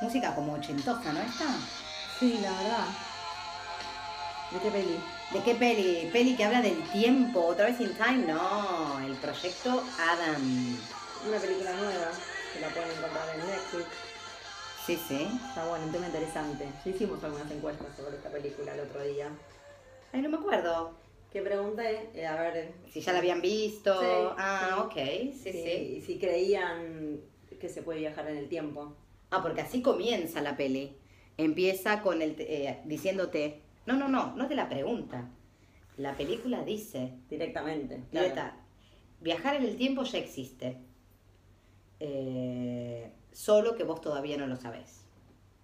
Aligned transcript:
Música 0.00 0.34
como 0.34 0.54
ochentosa, 0.54 1.12
¿no 1.12 1.20
está? 1.20 1.46
Sí, 2.18 2.38
la 2.42 2.50
verdad. 2.50 2.86
¿De 4.50 4.58
qué 4.58 4.70
peli? 4.70 5.00
¿De 5.32 5.42
qué 5.42 5.54
peli? 5.54 6.10
Peli 6.10 6.36
que 6.36 6.44
habla 6.44 6.62
del 6.62 6.82
tiempo, 6.90 7.44
otra 7.44 7.66
vez 7.66 7.80
in 7.80 7.94
time, 7.94 8.26
no, 8.26 8.98
el 8.98 9.14
proyecto 9.16 9.84
Adam. 9.98 10.78
Una 11.28 11.38
película 11.38 11.72
nueva 11.74 12.10
que 12.52 12.60
la 12.60 12.68
pueden 12.68 12.90
encontrar 12.90 13.28
en 13.34 13.46
Netflix. 13.46 13.86
Sí, 14.86 14.98
sí. 15.06 15.28
Está 15.48 15.66
bueno, 15.68 15.84
un 15.84 15.92
tema 15.92 16.06
interesante. 16.06 16.66
Ya 16.84 16.90
hicimos 16.90 17.22
algunas 17.22 17.50
encuestas 17.50 17.94
sobre 17.96 18.16
esta 18.16 18.30
película 18.30 18.74
el 18.74 18.80
otro 18.80 19.02
día. 19.04 19.30
Ay, 20.12 20.22
no 20.22 20.30
me 20.30 20.38
acuerdo. 20.38 20.94
Que 21.30 21.42
pregunté, 21.42 22.10
eh, 22.14 22.26
a 22.26 22.34
ver... 22.40 22.72
Si 22.90 23.00
ya 23.00 23.12
la 23.12 23.18
habían 23.18 23.40
visto. 23.40 24.00
Sí, 24.00 24.34
ah, 24.36 24.68
sí. 24.68 24.80
ok, 24.80 24.94
sí, 24.94 25.52
sí. 25.52 25.52
si, 25.52 26.00
si 26.00 26.18
creían 26.18 27.20
que 27.60 27.68
se 27.68 27.82
puede 27.82 28.00
viajar 28.00 28.26
en 28.28 28.38
el 28.38 28.48
tiempo. 28.48 28.96
Ah, 29.30 29.42
porque 29.42 29.60
así 29.60 29.82
comienza 29.82 30.40
la 30.42 30.56
peli. 30.56 30.96
Empieza 31.36 32.02
con 32.02 32.20
el 32.22 32.36
eh, 32.38 32.80
diciéndote, 32.84 33.62
no, 33.86 33.94
no, 33.96 34.08
no, 34.08 34.34
no 34.36 34.48
de 34.48 34.54
la 34.54 34.68
pregunta. 34.68 35.28
La 35.96 36.16
película 36.16 36.64
dice, 36.64 37.12
Directamente. 37.28 38.02
claro. 38.10 38.28
Directa, 38.28 38.56
viajar 39.20 39.56
en 39.56 39.64
el 39.64 39.76
tiempo 39.76 40.02
ya 40.02 40.18
existe. 40.18 40.78
Eh, 42.00 43.12
solo 43.32 43.74
que 43.76 43.84
vos 43.84 44.00
todavía 44.00 44.36
no 44.36 44.46
lo 44.46 44.56
sabés. 44.56 45.04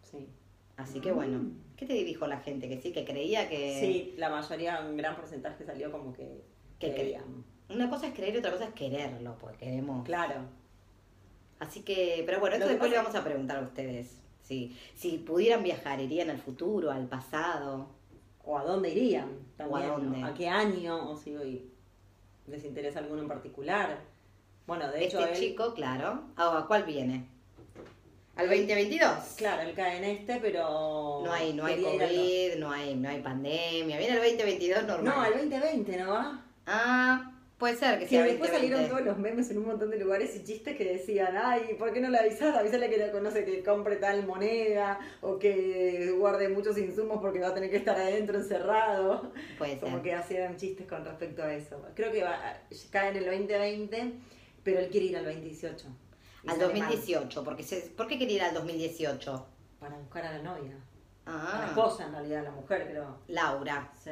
Sí. 0.02 0.28
Así 0.76 1.00
que 1.00 1.12
bueno, 1.12 1.52
¿qué 1.76 1.86
te 1.86 1.94
dijo 1.94 2.26
la 2.26 2.40
gente? 2.40 2.68
Que 2.68 2.80
sí, 2.80 2.92
que 2.92 3.04
creía 3.04 3.48
que... 3.48 3.80
Sí, 3.80 4.14
la 4.18 4.28
mayoría, 4.28 4.80
un 4.80 4.96
gran 4.96 5.16
porcentaje 5.16 5.64
salió 5.64 5.90
como 5.90 6.12
que... 6.12 6.44
Que 6.78 6.94
creían. 6.94 7.44
Una 7.70 7.88
cosa 7.88 8.08
es 8.08 8.14
creer 8.14 8.34
y 8.34 8.38
otra 8.38 8.52
cosa 8.52 8.66
es 8.66 8.74
quererlo, 8.74 9.36
porque 9.38 9.64
queremos... 9.64 10.04
Claro. 10.04 10.42
Así 11.58 11.80
que, 11.80 12.22
pero 12.26 12.40
bueno, 12.40 12.56
esto 12.56 12.68
después 12.68 12.90
le 12.90 12.96
vamos 12.96 13.14
a 13.14 13.24
preguntar 13.24 13.58
a 13.58 13.62
ustedes. 13.62 14.18
Sí. 14.42 14.76
Si 14.94 15.18
pudieran 15.18 15.62
viajar, 15.62 16.00
¿irían 16.00 16.30
al 16.30 16.38
futuro, 16.38 16.90
al 16.90 17.06
pasado? 17.08 17.88
O 18.44 18.58
a 18.58 18.64
dónde 18.64 18.90
irían 18.90 19.28
también. 19.56 19.90
¿O 19.90 19.94
a 19.94 19.98
dónde? 19.98 20.22
¿A 20.22 20.34
qué 20.34 20.48
año? 20.48 21.10
O 21.10 21.16
si 21.16 21.34
hoy 21.34 21.70
les 22.46 22.64
interesa 22.64 23.00
alguno 23.00 23.22
en 23.22 23.28
particular. 23.28 23.98
Bueno, 24.66 24.90
de 24.90 25.04
hecho, 25.04 25.20
este 25.20 25.32
él, 25.32 25.38
chico, 25.38 25.74
claro. 25.74 26.22
Ah, 26.36 26.58
¿A 26.58 26.66
cuál 26.66 26.84
viene? 26.84 27.28
¿Al 28.36 28.48
2022? 28.48 29.08
claro, 29.38 29.62
él 29.62 29.74
cae 29.74 29.96
en 29.96 30.04
este, 30.04 30.36
pero... 30.40 31.22
No 31.24 31.32
hay, 31.32 31.54
no 31.54 31.64
hay 31.64 31.82
COVID, 31.82 32.58
no 32.58 32.70
hay, 32.70 32.94
no 32.94 33.08
hay 33.08 33.22
pandemia. 33.22 33.96
Viene 33.96 34.14
el 34.14 34.22
2022 34.22 34.84
normal. 34.84 35.04
No, 35.04 35.22
al 35.22 35.32
2020, 35.32 35.96
¿no 35.96 36.10
va? 36.10 36.44
Ah, 36.66 37.32
puede 37.58 37.76
ser 37.76 37.98
que 37.98 38.06
sea 38.08 38.22
después 38.24 38.50
2020. 38.50 38.56
salieron 38.76 38.88
todos 38.88 39.02
los 39.06 39.18
memes 39.18 39.50
en 39.50 39.58
un 39.58 39.66
montón 39.66 39.90
de 39.90 39.98
lugares 39.98 40.36
y 40.36 40.44
chistes 40.44 40.76
que 40.76 40.84
decían, 40.84 41.34
ay, 41.36 41.74
¿por 41.78 41.92
qué 41.92 42.00
no 42.00 42.08
le 42.10 42.18
avisas? 42.18 42.54
Avísale 42.56 42.88
que, 42.90 43.10
no 43.20 43.30
sé, 43.30 43.44
que 43.44 43.62
compre 43.62 43.96
tal 43.96 44.26
moneda 44.26 44.98
o 45.22 45.38
que 45.38 46.12
guarde 46.18 46.48
muchos 46.48 46.76
insumos 46.78 47.18
porque 47.20 47.40
va 47.40 47.48
a 47.48 47.54
tener 47.54 47.70
que 47.70 47.76
estar 47.78 47.96
adentro 47.96 48.36
encerrado. 48.38 49.32
Puede 49.58 49.78
Como 49.78 49.94
ser. 49.96 50.02
que 50.02 50.14
hacían 50.14 50.56
chistes 50.56 50.86
con 50.86 51.04
respecto 51.04 51.42
a 51.42 51.52
eso. 51.54 51.82
Creo 51.94 52.12
que 52.12 52.22
va, 52.22 52.58
cae 52.90 53.10
en 53.10 53.16
el 53.16 53.24
2020, 53.24 54.12
pero 54.62 54.80
él 54.80 54.88
quiere 54.88 55.06
ir 55.06 55.16
al 55.16 55.24
2018. 55.24 55.86
Y 56.44 56.48
Al 56.50 56.56
sale 56.56 56.66
mal 56.74 56.88
2018, 56.88 57.42
porque 57.44 57.62
se, 57.62 57.76
¿por 57.96 58.06
qué 58.06 58.18
quería 58.18 58.36
ir 58.36 58.42
al 58.42 58.54
2018? 58.54 59.46
Para 59.80 59.96
buscar 59.96 60.26
a 60.26 60.32
la 60.32 60.42
novia. 60.42 60.76
A 61.24 61.30
la 61.32 61.62
Ah, 61.64 61.66
esposa, 61.68 62.04
en 62.06 62.12
realidad, 62.12 62.44
la 62.44 62.52
mujer, 62.52 62.84
pero... 62.86 63.18
Laura. 63.28 63.90
Sí. 64.02 64.10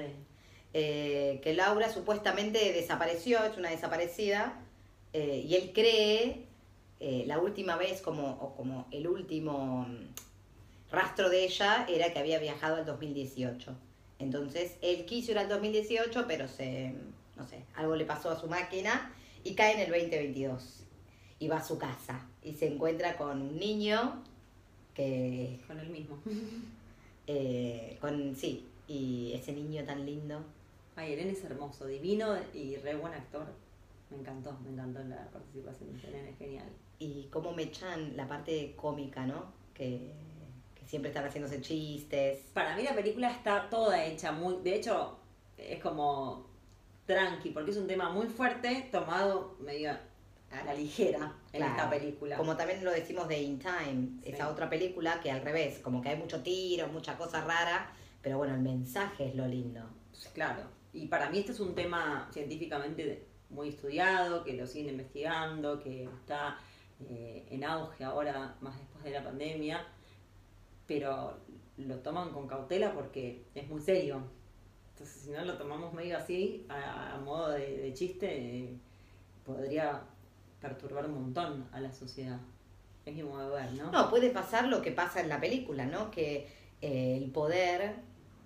Eh, 0.77 1.41
que 1.43 1.55
Laura 1.55 1.89
supuestamente 1.89 2.73
desapareció, 2.73 3.45
es 3.45 3.57
una 3.57 3.71
desaparecida, 3.71 4.61
eh, 5.13 5.45
y 5.47 5.55
él 5.55 5.71
cree 5.73 6.47
eh, 6.99 7.25
la 7.27 7.39
última 7.39 7.77
vez 7.77 8.03
como, 8.03 8.33
o 8.41 8.57
como 8.57 8.89
el 8.91 9.07
último 9.07 9.87
mm, 9.89 10.91
rastro 10.91 11.31
de 11.31 11.45
ella 11.45 11.87
era 11.89 12.13
que 12.13 12.19
había 12.19 12.41
viajado 12.41 12.77
al 12.77 12.85
2018. 12.85 13.73
Entonces 14.19 14.77
él 14.83 15.05
quiso 15.05 15.31
ir 15.31 15.39
al 15.39 15.49
2018, 15.49 16.25
pero 16.27 16.49
se, 16.49 16.95
no 17.37 17.47
sé, 17.47 17.63
algo 17.77 17.95
le 17.95 18.05
pasó 18.05 18.31
a 18.31 18.41
su 18.41 18.49
máquina 18.49 19.13
y 19.45 19.55
cae 19.55 19.75
en 19.75 19.81
el 19.81 19.91
2022. 19.91 20.81
Y 21.39 21.49
va 21.49 21.59
a 21.59 21.65
su 21.65 21.79
casa 21.79 22.27
y 22.43 22.55
se 22.55 22.67
encuentra 22.67 23.17
con 23.17 23.43
un 23.43 23.59
niño 23.59 24.23
que, 24.95 25.61
Con 25.67 25.79
él 25.79 25.91
mismo. 25.91 26.19
eh, 27.27 27.99
con, 28.01 28.35
sí, 28.35 28.67
y 28.89 29.33
ese 29.35 29.53
niño 29.53 29.85
tan 29.85 30.07
lindo. 30.07 30.45
Ay, 30.97 31.13
Eren 31.15 31.29
es 31.31 31.43
hermoso, 31.45 31.87
divino 31.87 32.37
y 32.53 32.77
re 32.77 32.95
buen 32.97 33.13
actor. 33.15 33.47
Me 34.11 34.19
encantó, 34.19 34.57
me 34.65 34.71
encantó 34.71 35.03
la 35.05 35.29
participación 35.31 35.93
de 36.01 36.09
Eren, 36.09 36.27
es 36.27 36.39
genial. 36.39 36.69
y 36.99 37.25
cómo 37.31 37.53
me 37.53 37.65
echan 37.65 38.17
la 38.17 38.29
parte 38.29 38.75
cómica, 38.77 39.27
¿no? 39.27 39.53
Que, 39.75 40.13
que 40.75 40.87
siempre 40.87 41.11
están 41.11 41.25
haciéndose 41.27 41.61
chistes. 41.61 42.39
Para 42.55 42.77
mí 42.77 42.85
la 42.85 42.95
película 42.95 43.31
está 43.31 43.69
toda 43.69 44.05
hecha 44.05 44.31
muy... 44.31 44.63
De 44.63 44.77
hecho, 44.77 45.19
es 45.59 45.81
como 45.81 46.47
tranqui, 47.07 47.51
porque 47.51 47.73
es 47.73 47.77
un 47.77 47.87
tema 47.89 48.11
muy 48.11 48.27
fuerte, 48.29 48.89
tomado 48.93 49.57
medio 49.61 49.91
a 49.91 50.65
la 50.65 50.73
ligera 50.75 51.35
en 51.53 51.59
Claro. 51.61 51.73
esta 51.75 51.91
película. 51.91 52.37
Como 52.37 52.57
también 52.57 52.85
lo 52.85 52.93
decimos 52.93 53.27
de 53.27 53.43
In 53.43 53.59
Time, 53.59 54.21
Sí. 54.23 54.31
esa 54.31 54.49
otra 54.49 54.71
película 54.71 55.21
que 55.21 55.31
al 55.33 55.43
revés, 55.43 55.81
como 55.81 56.01
que 56.01 56.11
hay 56.11 56.17
mucho 56.17 56.43
tiro, 56.43 56.87
mucha 56.89 57.19
cosa 57.19 57.41
rara, 57.45 57.91
pero 58.23 58.39
bueno, 58.39 58.55
el 58.55 58.61
mensaje 58.61 59.27
es 59.27 59.35
lo 59.35 59.47
lindo. 59.49 59.81
Claro, 60.33 60.63
y 60.95 61.09
para 61.09 61.29
mí 61.29 61.41
este 61.41 61.53
es 61.53 61.61
un 61.61 61.75
tema 61.75 62.29
científicamente 62.33 63.27
muy 63.51 63.69
estudiado, 63.69 64.45
que 64.45 64.55
lo 64.55 64.67
siguen 64.67 64.91
investigando, 64.91 65.81
que 65.81 66.05
está 66.05 66.59
eh, 67.01 67.47
en 67.51 67.65
auge 67.65 68.05
ahora, 68.05 68.57
más 68.61 68.79
después 68.79 69.05
de 69.05 69.11
la 69.11 69.25
pandemia, 69.25 69.87
pero 70.87 71.37
lo 71.77 71.97
toman 71.99 72.31
con 72.31 72.47
cautela 72.47 72.95
porque 72.95 73.45
es 73.55 73.69
muy 73.69 73.81
serio. 73.81 74.23
Entonces, 74.93 75.23
si 75.23 75.31
no 75.31 75.45
lo 75.45 75.59
tomamos 75.59 75.93
medio 75.93 76.17
así, 76.17 76.65
a, 76.69 77.21
modo 77.25 77.51
de, 77.51 77.93
chiste, 77.95 78.79
podría 79.45 80.03
perturbar 80.61 81.07
un 81.07 81.15
montón 81.15 81.69
a 81.73 81.81
la 81.81 81.93
sociedad. 81.93 82.39
Es 83.05 83.15
mi 83.15 83.25
modo 83.25 83.51
de 83.51 83.63
ver, 83.63 83.73
¿no? 83.73 83.91
No, 83.91 84.09
puede 84.09 84.31
pasar 84.31 84.69
lo 84.69 84.81
que 84.81 84.93
pasa 84.93 85.21
en 85.21 85.29
la 85.29 85.41
película, 85.41 85.85
¿no? 85.85 86.11
Que 86.13 86.49
eh, 86.81 87.17
el 87.17 87.31
poder, 87.33 87.97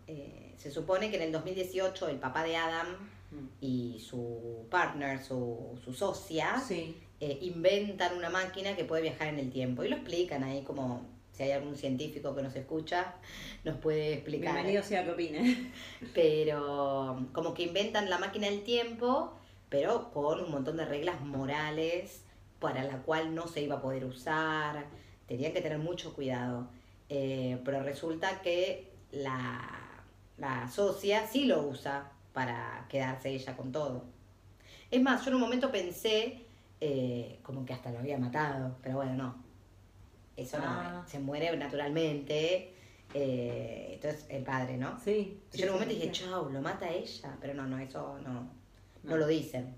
eh, 0.06 0.47
se 0.58 0.70
supone 0.70 1.10
que 1.10 1.16
en 1.16 1.22
el 1.22 1.32
2018 1.32 2.08
el 2.08 2.18
papá 2.18 2.44
de 2.44 2.56
Adam 2.56 3.08
Mm. 3.30 3.46
y 3.60 3.98
su 4.00 4.66
partner, 4.70 5.22
su, 5.22 5.78
su 5.84 5.92
socia, 5.92 6.58
Sí, 6.66 6.96
eh, 7.20 7.38
inventan 7.42 8.16
una 8.16 8.30
máquina 8.30 8.74
que 8.74 8.84
puede 8.84 9.02
viajar 9.02 9.28
en 9.28 9.38
el 9.38 9.50
tiempo. 9.50 9.84
Y 9.84 9.88
lo 9.88 9.96
explican 9.96 10.44
ahí 10.44 10.62
como 10.62 11.02
si 11.32 11.42
hay 11.42 11.52
algún 11.52 11.76
científico 11.76 12.34
que 12.34 12.42
nos 12.42 12.56
escucha, 12.56 13.14
nos 13.64 13.76
puede 13.76 14.14
explicar. 14.14 14.54
bienvenido 14.54 14.82
sea 14.82 15.04
que 15.04 15.10
opine. 15.10 15.70
Pero 16.14 17.26
como 17.32 17.54
que 17.54 17.64
inventan 17.64 18.08
la 18.08 18.18
máquina 18.18 18.48
del 18.48 18.62
tiempo, 18.64 19.34
pero 19.68 20.10
con 20.12 20.40
un 20.40 20.50
montón 20.50 20.78
de 20.78 20.86
reglas 20.86 21.20
morales 21.20 22.22
para 22.58 22.82
la 22.84 23.02
cual 23.02 23.34
no 23.34 23.46
se 23.46 23.60
iba 23.60 23.76
a 23.76 23.82
poder 23.82 24.04
usar. 24.06 24.86
Tenían 25.26 25.52
que 25.52 25.60
tener 25.60 25.78
mucho 25.78 26.14
cuidado. 26.14 26.68
Eh, 27.10 27.58
pero 27.64 27.82
resulta 27.82 28.40
que 28.40 28.90
la, 29.12 29.77
la 30.38 30.68
socia 30.68 31.26
sí 31.26 31.44
lo 31.46 31.62
usa 31.66 32.10
para 32.32 32.86
quedarse 32.88 33.30
ella 33.30 33.56
con 33.56 33.72
todo. 33.72 34.04
Es 34.90 35.02
más, 35.02 35.22
yo 35.24 35.30
en 35.30 35.34
un 35.36 35.40
momento 35.42 35.70
pensé 35.70 36.44
eh, 36.80 37.38
como 37.42 37.64
que 37.66 37.72
hasta 37.72 37.90
lo 37.90 37.98
había 37.98 38.18
matado, 38.18 38.76
pero 38.82 38.96
bueno, 38.96 39.14
no. 39.14 39.44
Eso 40.36 40.58
Ah. 40.62 41.00
no, 41.02 41.08
se 41.08 41.18
muere 41.18 41.54
naturalmente. 41.56 42.74
eh, 43.14 43.92
entonces 43.94 44.26
el 44.28 44.42
padre, 44.44 44.76
¿no? 44.76 45.00
Sí. 45.00 45.40
Yo 45.54 45.64
en 45.64 45.70
un 45.70 45.74
momento 45.76 45.94
sí, 45.94 46.00
dije, 46.00 46.12
chau, 46.12 46.50
lo 46.50 46.60
mata 46.60 46.90
ella, 46.90 47.36
pero 47.40 47.54
no, 47.54 47.66
no, 47.66 47.78
eso 47.78 48.18
no, 48.22 48.32
no, 48.34 48.50
No. 49.02 49.16
lo 49.16 49.26
dicen. 49.26 49.74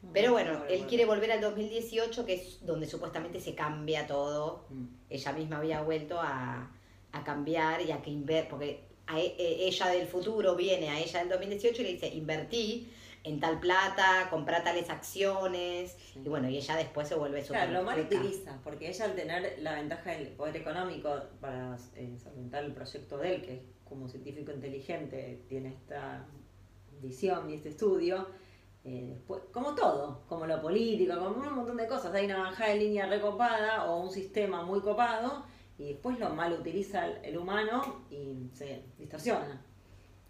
No, 0.00 0.10
Pero 0.12 0.28
no, 0.28 0.32
bueno, 0.34 0.52
no, 0.60 0.64
él 0.66 0.86
quiere 0.86 1.04
volver 1.04 1.32
al 1.32 1.40
2018, 1.40 2.24
que 2.24 2.34
es 2.34 2.64
donde 2.64 2.86
supuestamente 2.86 3.40
se 3.40 3.54
cambia 3.56 4.06
todo. 4.06 4.64
Mm. 4.70 4.84
Ella 5.10 5.32
misma 5.32 5.56
había 5.58 5.82
vuelto 5.82 6.20
a, 6.20 6.70
a 7.12 7.24
cambiar 7.24 7.82
y 7.82 7.90
a 7.92 8.00
que 8.00 8.10
inver 8.10 8.46
porque 8.48 8.84
a 9.12 9.20
e- 9.20 9.34
e- 9.38 9.66
ella 9.68 9.86
del 9.88 10.06
futuro 10.06 10.56
viene 10.56 10.88
a 10.90 10.98
ella 10.98 11.20
del 11.20 11.28
2018 11.28 11.82
y 11.82 11.84
le 11.84 11.92
dice, 11.92 12.08
invertí 12.08 12.90
en 13.24 13.38
tal 13.38 13.60
plata, 13.60 14.26
comprá 14.30 14.64
tales 14.64 14.90
acciones, 14.90 15.92
Sí. 16.12 16.22
y 16.24 16.28
bueno, 16.28 16.48
y 16.48 16.56
ella 16.56 16.76
después 16.76 17.06
se 17.06 17.14
vuelve 17.14 17.42
súper 17.44 17.62
Claro, 17.68 17.72
lo 17.80 17.82
mal 17.84 18.00
utiliza, 18.00 18.58
porque 18.64 18.88
ella 18.88 19.04
al 19.04 19.14
tener 19.14 19.58
la 19.60 19.74
ventaja 19.74 20.10
del 20.10 20.28
poder 20.28 20.56
económico 20.56 21.14
para 21.40 21.76
eh, 21.94 22.16
solventar 22.20 22.64
el 22.64 22.72
proyecto 22.72 23.18
de 23.18 23.34
él, 23.36 23.42
que 23.42 23.62
como 23.84 24.08
científico 24.08 24.50
inteligente 24.50 25.44
tiene 25.48 25.68
esta 25.68 26.26
visión 27.00 27.48
y 27.50 27.54
este 27.54 27.68
estudio, 27.68 28.26
eh, 28.84 29.06
después, 29.10 29.42
como 29.52 29.74
todo, 29.76 30.22
como 30.28 30.44
lo 30.46 30.60
político, 30.60 31.14
como 31.16 31.28
un 31.48 31.54
montón 31.54 31.76
de 31.76 31.86
cosas, 31.86 32.12
hay 32.14 32.24
una 32.24 32.38
bajada 32.38 32.70
de 32.70 32.78
línea 32.78 33.06
recopada 33.06 33.84
o 33.88 34.00
un 34.02 34.10
sistema 34.10 34.62
muy 34.64 34.80
copado 34.80 35.44
y 35.78 35.84
después 35.88 36.18
lo 36.18 36.30
mal 36.30 36.52
utiliza 36.52 37.06
el, 37.06 37.24
el 37.24 37.38
humano 37.38 38.02
y 38.10 38.48
se 38.54 38.82
distorsiona. 38.98 39.60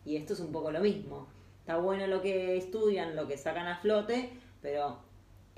Y 0.04 0.16
esto 0.16 0.32
es 0.34 0.40
un 0.40 0.52
poco 0.52 0.70
lo 0.70 0.80
mismo. 0.80 1.28
Está 1.60 1.76
bueno 1.78 2.06
lo 2.06 2.20
que 2.22 2.56
estudian, 2.56 3.14
lo 3.14 3.28
que 3.28 3.36
sacan 3.38 3.66
a 3.68 3.78
flote, 3.78 4.30
pero 4.60 4.98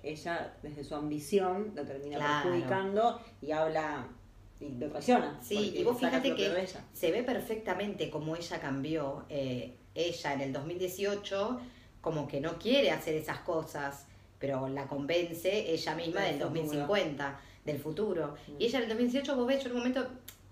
ella 0.03 0.55
desde 0.63 0.85
su 0.85 0.95
ambición 0.95 1.73
lo 1.75 1.83
termina 1.85 2.17
Claro. 2.19 2.51
perjudicando 2.51 3.21
y 3.41 3.53
habla 3.53 4.07
y 4.61 4.69
lo 4.79 4.89
traiciona. 4.91 5.39
Sí, 5.43 5.75
y 5.77 5.83
vos 5.83 5.99
fíjate 5.99 6.35
que 6.35 6.67
se 6.93 7.11
ve 7.11 7.23
perfectamente 7.23 8.11
cómo 8.11 8.37
ella 8.37 8.61
cambió. 8.61 9.25
eh, 9.29 9.77
ella 9.97 10.33
en 10.35 10.41
el 10.41 10.53
2018 10.53 11.61
como 12.01 12.27
que 12.27 12.41
no 12.41 12.59
quiere 12.59 12.91
hacer 12.91 13.15
esas 13.15 13.39
cosas, 13.39 14.07
pero 14.41 14.69
la 14.69 14.87
convence 14.89 15.73
ella 15.73 15.95
misma 15.95 16.21
Del 16.23 16.39
del, 16.41 16.49
futuro. 16.49 16.63
2050, 16.63 17.41
del 17.65 17.79
futuro. 17.79 18.35
Mm. 18.49 18.53
Y 18.61 18.65
ella 18.67 18.79
en 18.79 18.83
el 18.85 18.89
2018, 18.91 19.37
vos 19.37 19.47
ves, 19.47 19.63
yo 19.63 19.67
en 19.71 19.73
un 19.73 19.79
momento 19.79 20.07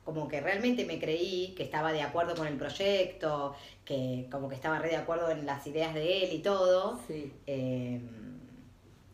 como 0.05 0.27
que 0.27 0.41
realmente 0.41 0.85
me 0.85 0.99
creí 0.99 1.55
que 1.57 1.63
estaba 1.63 1.93
de 1.93 2.03
acuerdo 2.03 2.35
con 2.35 2.47
el 2.49 2.57
proyecto, 2.57 3.55
que 3.85 4.27
como 4.33 4.49
que 4.49 4.57
estaba 4.57 4.79
re 4.81 4.89
de 4.89 4.97
acuerdo 4.97 5.31
en 5.31 5.47
las 5.47 5.65
ideas 5.67 5.95
de 5.95 6.25
él 6.25 6.33
y 6.33 6.39
todo. 6.41 6.99
Sí. 7.07 7.33
Eh, 7.47 8.01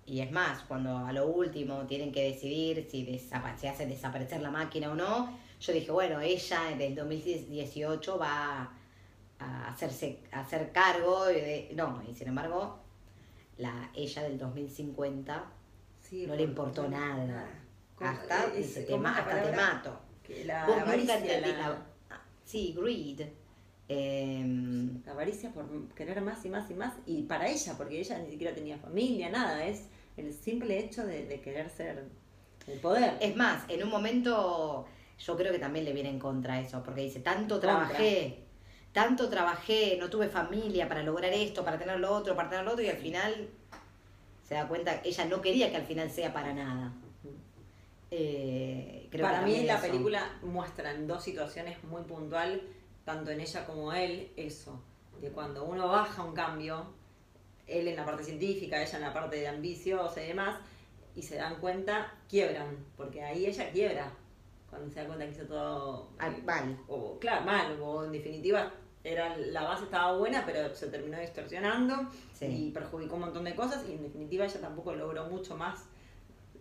y 0.06 0.21
es 0.21 0.33
más, 0.33 0.62
cuando 0.62 0.97
a 0.97 1.12
lo 1.12 1.27
último 1.27 1.85
tienen 1.87 2.11
que 2.12 2.25
decidir 2.25 2.89
si 2.91 3.19
se 3.59 3.69
hace 3.69 3.85
desaparecer 3.87 4.41
la 4.41 4.51
máquina 4.51 4.91
o 4.91 4.94
no, 4.94 5.37
yo 5.61 5.73
dije, 5.75 5.91
bueno, 5.93 6.21
ella 6.21 6.61
del 6.79 6.94
2018 6.94 8.17
va 8.19 8.73
a 9.41 9.69
hacerse 9.69 10.21
a 10.33 10.41
hacer 10.41 10.73
cargo 10.73 11.27
de... 11.27 11.71
No, 11.75 12.03
y 12.11 12.15
sin 12.15 12.29
embargo, 12.29 12.79
la 13.59 13.91
ella 13.94 14.23
del 14.23 14.39
2050 14.39 15.44
Sí, 16.01 16.25
no 16.27 16.35
le 16.35 16.44
por- 16.44 16.49
importó 16.49 16.89
nada. 16.89 17.47
Como- 17.99 18.11
Hasta, 18.11 18.53
te, 18.53 18.97
ma- 18.99 19.19
hasta 19.19 19.43
te 19.43 19.56
mato. 19.56 20.00
que 20.23 20.45
La, 20.45 20.67
Vos 20.67 20.77
la 20.77 20.81
nunca 20.85 20.93
avaricia, 20.93 21.17
entendí 21.19 21.50
la, 21.53 21.69
la- 21.69 21.87
ah, 22.11 22.21
Sí, 22.45 22.75
greed. 22.79 23.23
Em, 23.91 25.03
avaricia 25.09 25.50
por 25.50 25.67
querer 25.95 26.21
más 26.21 26.45
y 26.45 26.50
más 26.50 26.71
y 26.71 26.75
más. 26.75 26.95
Y 27.06 27.23
para 27.23 27.49
ella, 27.49 27.75
porque 27.77 27.99
ella 28.00 28.19
ni 28.19 28.31
siquiera 28.31 28.55
tenía 28.55 28.77
familia, 28.79 29.31
nada. 29.31 29.65
Es 29.65 29.85
el 30.17 30.33
simple 30.35 30.79
hecho 30.79 31.05
de, 31.06 31.25
de 31.27 31.41
querer 31.41 31.71
ser 31.71 32.05
el 32.67 32.79
poder. 32.81 33.17
Es 33.21 33.35
más, 33.37 33.65
en 33.69 33.83
un 33.83 33.89
momento 33.91 34.87
yo 35.19 35.37
creo 35.37 35.53
que 35.53 35.59
también 35.59 35.85
le 35.87 35.93
viene 35.93 36.11
en 36.11 36.19
contra 36.19 36.61
eso, 36.61 36.83
porque 36.83 37.01
dice, 37.01 37.21
tanto 37.21 37.55
Contra. 37.56 37.79
trabajé, 37.89 38.41
tanto 38.93 39.29
trabajé, 39.31 39.97
no 39.99 40.09
tuve 40.11 40.29
familia 40.29 40.87
para 40.89 41.03
lograr 41.03 41.33
esto, 41.33 41.65
para 41.65 41.79
tener 41.79 41.99
lo 41.99 42.12
otro, 42.15 42.37
para 42.37 42.51
tener 42.51 42.65
lo 42.67 42.73
otro, 42.73 42.85
y 42.85 42.89
al 42.89 42.99
final 42.99 43.49
se 44.47 44.55
da 44.55 44.69
cuenta, 44.69 45.01
ella 45.05 45.25
no 45.25 45.41
quería 45.41 45.71
que 45.71 45.77
al 45.77 45.87
final 45.87 46.11
sea 46.11 46.33
para 46.33 46.53
nada. 46.53 46.93
Eh, 48.10 49.06
creo 49.10 49.26
Para 49.26 49.40
que 49.40 49.44
mí 49.46 49.62
la 49.64 49.75
eso. 49.75 49.82
película 49.87 50.38
muestra 50.43 50.93
en 50.93 51.06
dos 51.06 51.22
situaciones 51.22 51.82
muy 51.84 52.02
puntual, 52.02 52.62
tanto 53.05 53.31
en 53.31 53.40
ella 53.40 53.66
como 53.66 53.93
él, 53.93 54.32
eso, 54.37 54.81
de 55.20 55.31
cuando 55.31 55.64
uno 55.64 55.88
baja 55.88 56.22
un 56.22 56.32
cambio, 56.34 56.87
él 57.66 57.88
en 57.88 57.96
la 57.96 58.05
parte 58.05 58.25
científica, 58.25 58.82
ella 58.82 58.96
en 58.96 59.02
la 59.02 59.12
parte 59.12 59.37
de 59.37 59.49
ambiciosa 59.49 60.22
y 60.22 60.28
demás, 60.28 60.56
y 61.14 61.22
se 61.22 61.37
dan 61.37 61.56
cuenta, 61.60 62.14
quiebran, 62.28 62.76
porque 62.96 63.22
ahí 63.22 63.46
ella 63.46 63.70
quiebra, 63.70 64.10
cuando 64.70 64.88
se 64.90 65.00
da 65.00 65.06
cuenta 65.06 65.25
que 65.26 65.32
hizo 65.32 65.44
todo 65.46 66.08
Ah, 66.19 66.31
mal. 66.46 66.78
o 66.88 67.19
claro, 67.19 67.44
mal, 67.44 67.78
o 67.81 68.05
en 68.05 68.12
definitiva 68.12 68.72
era 69.05 69.37
la 69.37 69.62
base 69.64 69.84
estaba 69.84 70.16
buena, 70.16 70.44
pero 70.44 70.75
se 70.75 70.88
terminó 70.88 71.19
distorsionando 71.19 72.08
Sí. 72.34 72.46
y 72.46 72.70
perjudicó 72.70 73.14
un 73.14 73.20
montón 73.22 73.44
de 73.44 73.55
cosas 73.55 73.84
y 73.88 73.93
en 73.93 74.02
definitiva 74.02 74.44
ella 74.44 74.60
tampoco 74.60 74.94
logró 74.94 75.25
mucho 75.26 75.56
más 75.56 75.84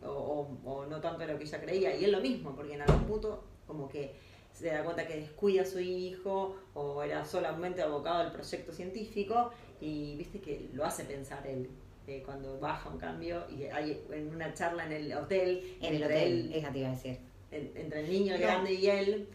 o, 0.04 0.10
o- 0.10 0.72
o 0.72 0.86
no 0.86 1.00
tanto 1.02 1.20
de 1.20 1.34
lo 1.34 1.38
que 1.38 1.46
ella 1.46 1.62
creía 1.62 1.96
y 1.96 2.06
es 2.06 2.12
lo 2.12 2.22
mismo, 2.22 2.56
porque 2.56 2.74
en 2.74 2.82
algún 2.82 3.04
punto 3.06 3.44
como 3.66 3.88
que 3.90 4.16
se 4.54 4.68
da 4.68 4.84
cuenta 4.84 5.06
que 5.06 5.18
descuida 5.18 5.62
a 5.62 5.66
su 5.66 5.80
hijo 5.80 6.56
o 6.74 7.04
era 7.04 7.24
solamente 7.26 7.82
abocado 7.82 8.20
al 8.20 8.32
proyecto 8.32 8.72
científico 8.72 9.52
y 9.80 10.16
viste 10.18 10.40
que 10.40 10.70
lo 10.74 10.84
hace 10.86 11.04
pensar 11.04 11.46
él 11.46 11.70
eh, 12.08 12.24
cuando 12.26 12.58
baja 12.60 12.90
un 12.90 12.98
cambio 12.98 13.44
y 13.50 13.64
hay 13.66 14.02
en 14.12 14.34
una 14.34 14.54
charla 14.54 14.86
en 14.86 14.94
el 14.94 15.14
hotel 15.14 15.78
En 15.82 15.96
el 15.96 16.04
hotel, 16.04 16.52
esa 16.54 16.72
te 16.72 16.80
iba 16.80 16.88
a 16.88 16.92
decir. 16.92 17.18
en- 17.52 17.72
entre 17.76 18.00
el 18.02 18.10
niño 18.10 18.34
el 18.36 18.42
No. 18.42 18.48
grande 18.48 18.74
y 18.74 18.88
él, 18.88 19.28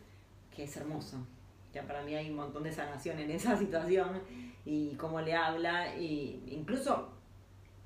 que 0.55 0.65
es 0.65 0.77
hermoso. 0.77 1.19
Ya 1.73 1.87
para 1.87 2.03
mí 2.03 2.15
hay 2.15 2.29
un 2.31 2.37
montón 2.37 2.63
de 2.65 2.73
sanación 2.73 3.19
en 3.19 3.31
esa 3.31 3.57
situación 3.59 4.21
y 4.65 4.95
cómo 4.95 5.21
le 5.21 5.35
habla, 5.35 5.97
y 5.97 6.43
incluso 6.49 7.09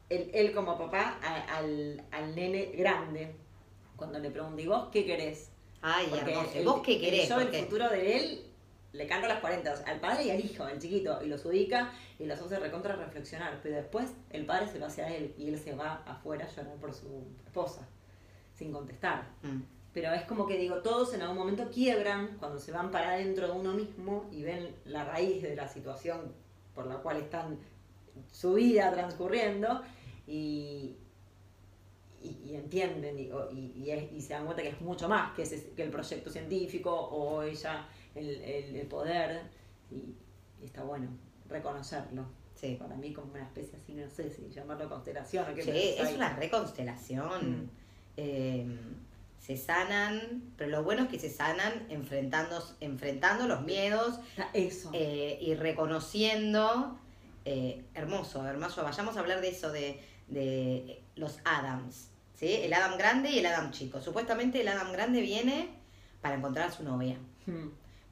él, 0.09 0.31
él 0.35 0.53
como 0.55 0.79
papá 0.79 1.19
a- 1.23 1.57
al, 1.59 2.03
al 2.11 2.35
nene 2.35 2.67
grande, 2.77 3.35
cuando 3.97 4.19
le 4.19 4.31
pregunta, 4.31 4.61
¿y 4.63 4.67
vos 4.67 4.89
qué 4.93 5.05
querés? 5.05 5.51
Ay, 5.83 6.07
Porque 6.11 6.33
hermoso. 6.33 6.51
¿Y 6.55 6.59
el- 6.59 6.65
vos 6.65 6.81
qué 6.85 7.01
querés? 7.01 7.29
yo, 7.29 7.41
el 7.41 7.49
futuro 7.55 7.89
de 7.89 8.17
él 8.17 8.43
le 8.93 9.07
canta 9.07 9.27
a 9.27 9.29
las 9.31 9.41
40, 9.41 9.73
o 9.73 9.77
sea, 9.77 9.87
al 9.87 10.01
padre 10.01 10.25
y 10.25 10.31
al 10.31 10.41
hijo, 10.41 10.65
al 10.65 10.79
chiquito, 10.79 11.23
y 11.23 11.27
los 11.29 11.45
ubica 11.45 11.93
y 12.19 12.25
los 12.25 12.41
hace 12.41 12.59
recontra 12.59 12.97
reflexionar. 12.97 13.61
Pero 13.63 13.77
después 13.77 14.11
el 14.31 14.47
padre 14.47 14.69
se 14.69 14.79
lo 14.79 14.87
hace 14.87 15.03
a 15.03 15.15
él 15.15 15.35
y 15.37 15.49
él 15.49 15.59
se 15.59 15.75
va 15.75 16.03
afuera 16.07 16.47
a 16.47 16.49
llorar 16.49 16.75
por 16.77 16.95
su 16.95 17.25
esposa, 17.45 17.87
sin 18.55 18.73
contestar. 18.73 19.29
Mm. 19.43 19.61
Pero 19.93 20.13
es 20.13 20.23
como 20.25 20.47
que 20.47 20.57
digo, 20.59 20.77
todos 20.83 21.13
en 21.15 21.23
algún 21.23 21.37
momento 21.39 21.71
quiebran 21.71 22.37
cuando 22.39 22.59
se 22.59 22.71
van 22.73 22.91
para 22.91 23.13
adentro 23.13 23.47
de 23.47 23.53
uno 23.53 23.73
mismo 23.75 24.29
y 24.31 24.43
ven 24.43 24.75
la 24.85 25.05
raíz 25.05 25.43
de 25.43 25.57
la 25.57 25.69
situación 25.69 26.33
por 26.75 26.87
la 26.87 26.97
cual 26.97 27.17
están 27.19 27.59
su 28.31 28.55
vida 28.55 28.93
transcurriendo 28.93 29.83
y, 30.27 30.97
y, 32.23 32.29
y 32.45 32.55
entienden 32.55 33.19
y, 33.19 33.31
y- 33.83 33.91
es- 33.91 34.13
y 34.13 34.21
se 34.21 34.33
dan 34.35 34.45
cuenta 34.45 34.63
que 34.63 34.71
es 34.71 34.81
mucho 34.81 35.09
más 35.09 35.35
que, 35.35 35.43
ese- 35.43 35.71
que 35.77 35.83
el 35.83 35.91
proyecto 35.91 36.31
científico 36.31 36.93
o 36.93 37.43
ella, 37.43 37.87
el, 38.15 38.29
el- 38.43 38.77
el 38.77 38.87
poder 38.87 39.43
y, 39.91 40.15
está 40.65 40.83
bueno 40.83 41.09
reconocerlo. 41.49 42.25
Sí. 42.55 42.77
Para 42.81 42.97
mí 42.97 43.13
como 43.13 43.33
una 43.33 43.43
especie 43.45 43.79
así, 43.79 43.93
no 43.93 44.09
sé 44.09 44.31
si 44.31 44.49
llamarlo 44.49 44.89
constelación 44.89 45.45
o 45.51 45.55
qué 45.55 45.63
Sí, 45.63 45.71
es 45.99 46.15
una 46.15 46.35
reconstelación. 46.37 47.63
Mm. 47.65 47.71
Eh, 48.17 48.67
se 49.39 49.57
sanan, 49.59 50.43
pero 50.57 50.71
lo 50.71 50.83
bueno 50.83 51.03
es 51.05 51.09
que 51.11 51.19
se 51.21 51.29
sanan 51.31 51.87
enfrentando, 51.91 52.61
enfrentando 52.81 53.47
los 53.47 53.63
miedos 53.63 54.19
Eso. 54.55 54.91
eh, 54.95 55.39
y 55.41 55.55
reconociendo. 55.55 56.99
eh, 57.45 57.85
hermoso, 57.95 58.45
hermoso. 58.45 58.83
Vayamos 58.83 59.17
a 59.17 59.21
hablar 59.21 59.41
de 59.41 59.51
eso, 59.51 59.71
de, 59.71 60.01
de 60.29 61.03
los 61.15 61.39
Adams. 61.45 62.11
¿sí? 62.35 62.53
El 62.63 62.73
Adam 62.73 62.97
grande 62.99 63.31
y 63.31 63.39
el 63.39 63.47
Adam 63.47 63.71
chico. 63.71 64.01
Supuestamente 64.01 64.61
el 64.61 64.69
Adam 64.69 64.93
grande 64.93 65.21
viene 65.21 65.69
para 66.21 66.37
encontrar 66.37 66.69
a 66.69 66.73
su 66.73 66.85
novia. 66.85 67.17
Hmm. 67.47 67.69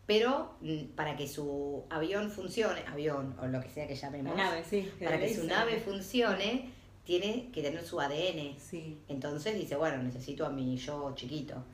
Pero 0.07 0.57
mm, 0.61 0.95
para 0.95 1.17
que 1.17 1.27
su 1.27 1.85
avión 1.91 2.31
funcione, 2.31 2.83
avión 2.87 3.35
o 3.41 3.47
lo 3.47 3.61
que 3.61 3.71
sea 3.71 3.87
que 3.87 3.95
La 3.95 4.01
llamemos, 4.01 4.37
nave, 4.37 4.63
sí. 4.69 4.91
para 5.03 5.19
que 5.19 5.35
su 5.35 5.45
nave 5.45 5.81
funcione, 5.81 6.71
tiene 7.05 7.51
que 7.53 7.63
tener 7.63 7.85
su 7.85 8.01
ADN. 8.01 8.59
Sí. 8.59 8.99
Entonces 9.09 9.55
dice, 9.55 9.77
bueno, 9.77 10.03
necesito 10.03 10.45
a 10.47 10.51
mi 10.51 10.77
yo 10.77 11.13
chiquito. 11.15 11.65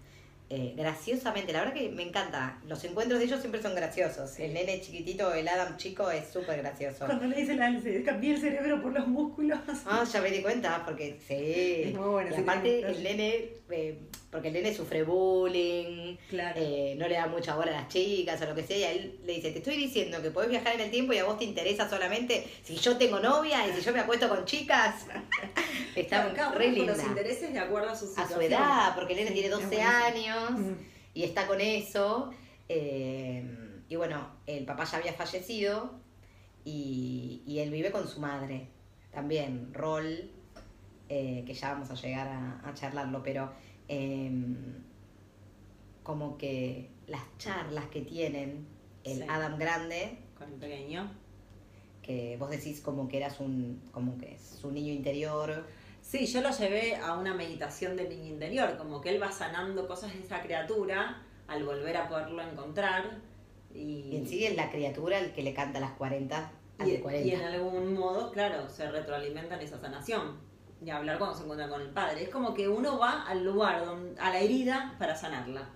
Eh, 0.53 0.75
graciosamente, 0.77 1.53
la 1.53 1.61
verdad 1.61 1.75
que 1.75 1.89
me 1.91 2.03
encanta. 2.03 2.59
Los 2.67 2.83
encuentros 2.83 3.21
de 3.21 3.27
ellos 3.27 3.39
siempre 3.39 3.63
son 3.63 3.73
graciosos. 3.77 4.37
El 4.41 4.53
nene 4.53 4.81
chiquitito, 4.81 5.33
el 5.33 5.47
Adam 5.47 5.77
chico, 5.77 6.11
es 6.11 6.29
súper 6.29 6.59
gracioso. 6.59 7.07
Cuando 7.07 7.27
le 7.27 7.37
dicen 7.37 7.63
a 7.63 7.81
se 7.81 8.03
cambié 8.03 8.35
el 8.35 8.41
cerebro 8.41 8.83
por 8.83 8.93
los 8.93 9.07
músculos. 9.07 9.61
Ah, 9.87 10.05
ya 10.13 10.21
me 10.21 10.31
di 10.33 10.43
cuenta, 10.43 10.83
porque 10.85 11.19
sí. 11.27 11.89
Es 11.91 11.95
muy 11.95 12.09
bueno, 12.09 12.31
y 12.31 12.35
sí, 12.35 12.41
aparte, 12.41 12.81
el 12.81 13.03
nene, 13.05 13.49
eh, 13.71 13.99
porque 14.33 14.49
el 14.49 14.55
nene 14.55 14.75
sufre 14.75 15.05
bullying, 15.05 16.17
Claro. 16.29 16.59
eh, 16.61 16.95
no 16.99 17.07
le 17.07 17.15
da 17.15 17.29
mucha 17.29 17.55
bola 17.55 17.71
a 17.71 17.83
las 17.83 17.89
chicas 17.89 18.43
o 18.43 18.47
lo 18.47 18.55
que 18.57 18.65
sea, 18.65 18.77
y 18.77 18.83
a 18.83 18.91
él 18.91 19.21
le 19.25 19.35
dice, 19.35 19.53
te 19.53 19.59
estoy 19.59 19.77
diciendo 19.77 20.21
que 20.21 20.33
podés 20.33 20.51
viajar 20.51 20.75
en 20.75 20.81
el 20.81 20.91
tiempo 20.91 21.13
y 21.13 21.19
a 21.19 21.25
vos 21.27 21.39
te 21.39 21.45
interesa 21.45 21.89
solamente 21.89 22.45
si 22.65 22.75
yo 22.77 22.97
tengo 22.97 23.21
novia 23.21 23.69
y 23.69 23.73
si 23.73 23.83
yo 23.83 23.93
me 23.93 24.01
acuesto 24.01 24.29
con 24.29 24.45
chicas. 24.47 25.07
Está 25.95 26.29
uno 26.33 26.53
re 26.55 26.67
con 26.67 26.75
linda. 26.75 26.93
los 26.97 27.05
intereses 27.05 27.53
de 27.53 27.59
acuerdo 27.59 27.91
a 27.91 27.97
su 27.97 28.07
A 28.07 28.09
situación. 28.09 28.39
su 28.41 28.47
edad, 28.47 28.95
porque 28.95 29.13
el 29.15 29.19
nene 29.21 29.29
Sí, 29.31 29.35
tiene 29.35 29.49
es 29.49 29.53
12 29.55 29.67
buenísimo. 29.67 29.91
Años 30.49 30.61
Mm. 30.61 30.75
y 31.15 31.23
está 31.25 31.47
con 31.47 31.61
eso. 31.61 32.31
eh, 32.69 33.45
y 33.89 33.97
bueno, 33.97 34.29
el 34.47 34.65
papá 34.65 34.85
ya 34.85 34.99
había 34.99 35.13
fallecido 35.13 35.99
y, 36.65 37.43
y 37.47 37.59
él 37.59 37.71
vive 37.73 37.91
con 37.91 38.07
su 38.07 38.21
madre. 38.21 38.69
También, 39.11 39.75
rol, 39.75 40.31
eh, 41.09 41.43
que 41.45 41.53
ya 41.55 41.73
vamos 41.73 41.91
a 41.91 41.95
llegar 41.95 42.29
a, 42.29 42.61
a 42.69 42.73
charlarlo, 42.75 43.23
pero 43.25 43.51
em, 43.89 44.55
como 46.05 46.39
que 46.39 46.89
las 47.09 47.23
charlas 47.39 47.87
que 47.87 48.03
tienen 48.03 48.67
el 49.03 49.19
Sí. 49.19 49.25
Adam 49.29 49.59
Grande, 49.59 50.19
Con 50.39 50.53
el 50.53 50.59
pequeño. 50.61 51.11
que 52.03 52.37
vos 52.39 52.51
decís 52.51 52.81
como 52.81 53.09
que 53.09 53.17
eras 53.17 53.41
un, 53.41 53.83
como 53.93 54.17
que 54.19 54.35
es 54.35 54.61
un 54.63 54.75
niño 54.75 54.93
interior. 54.93 55.67
Sí, 56.11 56.27
yo 56.27 56.41
lo 56.41 56.51
llevé 56.51 56.97
a 56.97 57.15
una 57.15 57.35
meditación 57.35 57.97
del 57.97 58.09
niño 58.09 58.31
interior, 58.31 58.77
como 58.77 59.01
que 59.01 59.11
él 59.11 59.23
va 59.23 59.31
sanando 59.31 59.87
cosas 59.87 60.13
de 60.13 60.19
esa 60.19 60.43
criatura 60.43 61.23
al 61.47 61.63
volver 61.63 61.97
a 61.97 62.09
poderlo 62.09 62.43
encontrar. 62.43 63.19
Y, 63.73 64.17
en 64.17 64.27
sí 64.27 64.45
es 64.45 64.57
la 64.57 64.73
criatura 64.73 65.21
el 65.21 65.33
que 65.33 65.45
le 65.45 65.55
canta 65.55 65.79
las 65.79 65.93
40 65.93 66.51
al 66.79 66.89
y, 66.89 66.91
de 66.91 67.01
40. 67.01 67.29
y 67.29 67.31
en 67.33 67.43
algún 67.43 67.95
modo, 67.95 68.33
claro, 68.33 68.69
se 68.69 68.91
retroalimenta 68.91 69.55
en 69.55 69.61
esa 69.61 69.79
sanación. 69.79 70.37
Y 70.85 70.91
hablar 70.91 71.17
cuando 71.17 71.37
se 71.37 71.45
encuentra 71.45 71.69
con 71.69 71.81
el 71.81 71.91
padre. 71.91 72.25
Es 72.25 72.29
como 72.29 72.55
que 72.55 72.69
uno 72.69 72.99
va 72.99 73.23
al 73.29 73.45
lugar, 73.45 73.85
donde, 73.85 74.21
a 74.21 74.31
la 74.31 74.41
herida 74.41 74.97
para 74.99 75.15
sanarla. 75.15 75.69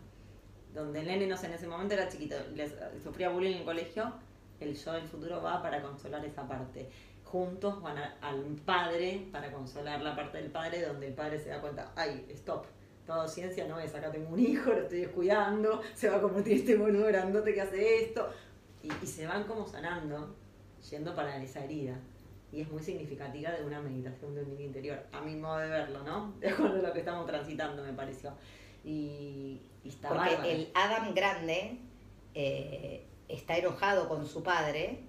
Donde 0.75 0.99
el 0.99 1.07
nene, 1.07 1.29
no 1.29 1.37
sé, 1.37 1.47
en 1.47 1.53
ese 1.53 1.69
momento 1.69 1.95
era 1.95 2.09
chiquito, 2.09 2.35
les, 2.57 2.75
sufría 3.05 3.29
bullying 3.29 3.53
en 3.53 3.59
el 3.59 3.65
colegio, 3.65 4.13
el 4.59 4.75
yo 4.75 4.95
del 4.95 5.07
futuro 5.07 5.41
va 5.41 5.63
para 5.63 5.81
consolar 5.81 6.25
esa 6.25 6.49
parte. 6.49 6.91
Juntos 7.35 7.83
van 7.83 7.99
a- 7.99 8.17
al 8.23 8.45
padre 8.65 9.27
para 9.33 9.51
consolar 9.51 10.01
la 10.03 10.15
parte 10.15 10.39
del 10.39 10.53
padre 10.53 10.83
donde 10.87 11.09
el 11.09 11.15
padre 11.15 11.41
se 11.41 11.49
da 11.49 11.61
cuenta, 11.61 11.91
ay, 11.97 12.25
stop, 12.31 12.65
todo 13.05 13.27
ciencia 13.27 13.67
no 13.67 13.81
es, 13.81 13.93
acá 13.93 14.09
tengo 14.13 14.29
un 14.33 14.39
hijo, 14.39 14.71
lo 14.71 14.83
estoy 14.83 15.01
descuidando, 15.01 15.83
se 15.97 16.09
va 16.09 16.19
a 16.19 16.21
convertir 16.21 16.59
este 16.59 16.77
boludo 16.77 17.07
grandote 17.09 17.53
que 17.53 17.61
hace 17.61 18.05
esto. 18.05 18.29
Y, 18.85 18.89
y 19.03 19.07
se 19.09 19.27
van 19.27 19.43
como 19.49 19.67
sanando, 19.67 20.37
yendo 20.89 21.13
para 21.17 21.43
esa 21.43 21.65
herida. 21.65 21.97
Y 22.53 22.61
es 22.61 22.71
muy 22.71 22.81
significativa 22.81 23.51
de 23.51 23.65
una 23.65 23.81
meditación 23.81 24.33
de 24.37 24.43
un 24.45 24.51
niño 24.51 24.67
interior, 24.67 25.03
a 25.11 25.21
mi 25.21 25.35
modo 25.35 25.59
de 25.59 25.69
verlo, 25.71 26.05
¿no? 26.05 26.35
De 26.41 26.51
acuerdo 26.51 26.79
a 26.79 26.83
lo 26.89 26.93
que 26.93 27.01
estamos 27.01 27.27
transitando, 27.27 27.83
me 27.83 27.95
pareció. 27.95 28.33
Y, 28.85 29.61
y 29.83 29.89
está 29.89 30.09
Porque 30.11 30.31
bárbaro. 30.37 30.49
el 30.51 30.69
Adam 30.73 31.15
grande 31.17 31.79
eh, 32.35 33.05
está 33.29 33.59
enojado 33.59 34.09
con 34.09 34.25
su 34.25 34.45
padre 34.45 35.01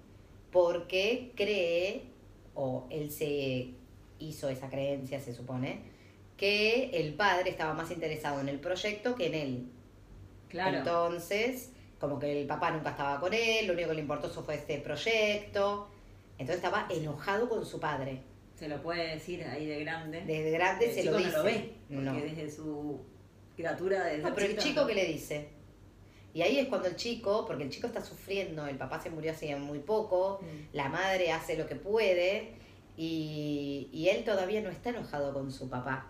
porque 0.51 1.31
cree, 1.35 2.14
o 2.55 2.87
él 2.89 3.11
se 3.11 3.71
hizo 4.19 4.49
esa 4.49 4.69
creencia, 4.69 5.19
se 5.19 5.33
supone, 5.33 5.79
que 6.37 6.89
el 6.93 7.13
padre 7.13 7.49
estaba 7.51 7.73
más 7.73 7.91
interesado 7.91 8.39
en 8.41 8.49
el 8.49 8.59
proyecto 8.59 9.15
que 9.15 9.27
en 9.27 9.33
él. 9.35 9.65
Claro. 10.49 10.77
Entonces, 10.79 11.71
como 11.99 12.19
que 12.19 12.41
el 12.41 12.47
papá 12.47 12.71
nunca 12.71 12.91
estaba 12.91 13.19
con 13.19 13.33
él, 13.33 13.67
lo 13.67 13.73
único 13.73 13.89
que 13.89 13.95
le 13.95 14.01
importó 14.01 14.29
fue 14.29 14.55
este 14.55 14.77
proyecto. 14.79 15.87
Entonces 16.37 16.57
estaba 16.57 16.87
enojado 16.89 17.47
con 17.47 17.65
su 17.65 17.79
padre. 17.79 18.21
se 18.55 18.67
lo 18.69 18.81
puede 18.81 19.15
decir 19.15 19.43
ahí 19.43 19.65
de 19.65 19.81
grande. 19.81 20.21
Desde 20.25 20.51
grande 20.51 20.85
el 20.87 20.91
se 20.93 21.01
chico 21.01 21.11
lo 21.13 21.19
no 21.19 21.25
dice. 21.25 21.37
lo 21.37 21.43
ve, 21.43 21.73
porque 21.89 22.01
No. 22.03 22.13
desde 22.13 22.51
su 22.51 22.99
criatura 23.55 24.03
desde 24.05 24.23
No, 24.23 24.33
pero 24.33 24.47
el 24.47 24.57
chico 24.57 24.81
no. 24.81 24.87
que 24.87 24.93
le 24.95 25.05
dice. 25.05 25.49
Y 26.35 26.41
ahí 26.43 26.59
es 26.59 26.67
cuando 26.67 26.87
el 26.89 26.95
chico, 26.97 27.45
porque 27.47 27.63
el 27.63 27.69
chico 27.71 27.87
está 27.87 28.03
sufriendo, 28.03 28.67
el 28.67 28.77
papá 28.77 28.99
se 29.01 29.09
murió 29.09 29.31
hace 29.31 29.55
muy 29.55 29.79
poco, 29.79 30.39
Mm. 30.41 30.75
la 30.75 30.89
madre 30.89 31.31
hace 31.31 31.57
lo 31.57 31.65
que 31.65 31.75
puede 31.75 32.51
y, 32.97 33.89
y 33.91 34.09
él 34.09 34.23
todavía 34.23 34.61
no 34.61 34.69
está 34.69 34.89
enojado 34.89 35.33
con 35.33 35.51
su 35.51 35.69
papá. 35.69 36.07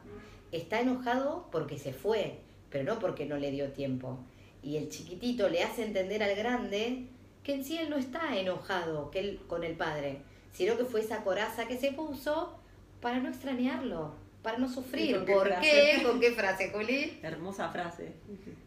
Está 0.52 0.82
enojado 0.82 1.48
porque 1.52 1.78
se 1.78 1.94
fue, 1.94 2.40
pero 2.70 2.84
no 2.84 3.00
porque 3.00 3.26
no 3.26 3.38
le 3.38 3.52
dio 3.52 3.72
tiempo. 3.72 4.20
Y 4.64 4.78
el 4.78 4.90
chiquitito 4.90 5.48
le 5.50 5.64
hace 5.64 5.84
entender 5.86 6.24
al 6.24 6.36
grande 6.36 7.06
que 7.44 7.54
en 7.54 7.64
sí 7.64 7.78
él 7.78 7.90
no 7.90 7.98
está 7.98 8.36
enojado 8.38 9.12
que 9.12 9.20
él, 9.20 9.40
con 9.48 9.64
el 9.64 9.76
padre, 9.76 10.20
sino 10.52 10.76
que 10.78 10.86
fue 10.86 11.02
esa 11.02 11.24
coraza 11.24 11.68
que 11.68 11.78
se 11.78 11.92
puso 11.92 12.58
para 13.02 13.20
no 13.20 13.30
extrañarlo, 13.30 14.14
para 14.42 14.58
no 14.58 14.66
¿Y 14.66 14.70
sufrir. 14.70 15.16
con 15.18 15.26
qué 15.26 15.34
¿Por 15.34 15.48
frase? 15.48 15.62
qué? 15.98 16.04
¿Con 16.04 16.20
qué 16.20 16.32
frase, 16.32 16.72
Juli? 16.72 17.20
Hermosa 17.22 17.70
frase. 17.70 18.14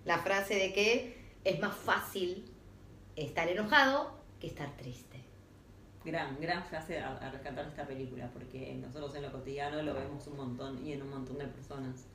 la 0.05 0.19
frase 0.19 0.55
de 0.55 0.73
que 0.73 1.18
es 1.45 1.61
más 1.61 1.75
fácil 1.75 2.45
estar 3.17 3.49
enojado 3.49 4.17
que 4.41 4.47
estar 4.47 4.77
triste. 4.77 5.19
Gran, 6.05 6.41
gran 6.41 6.65
frase 6.65 6.99
a, 7.01 7.17
a 7.17 7.31
rescatar 7.31 7.65
de 7.65 7.71
esta 7.71 7.87
película, 7.87 8.31
porque 8.33 8.75
nosotros 8.75 9.15
en 9.17 9.23
lo 9.23 9.33
cotidiano 9.33 9.83
lo 9.83 9.95
vemos 9.95 10.27
un 10.27 10.37
montón 10.37 10.87
y 10.87 10.93
en 10.93 11.03
un 11.03 11.11
montón 11.11 11.39
de 11.39 11.47
personas. 11.47 12.07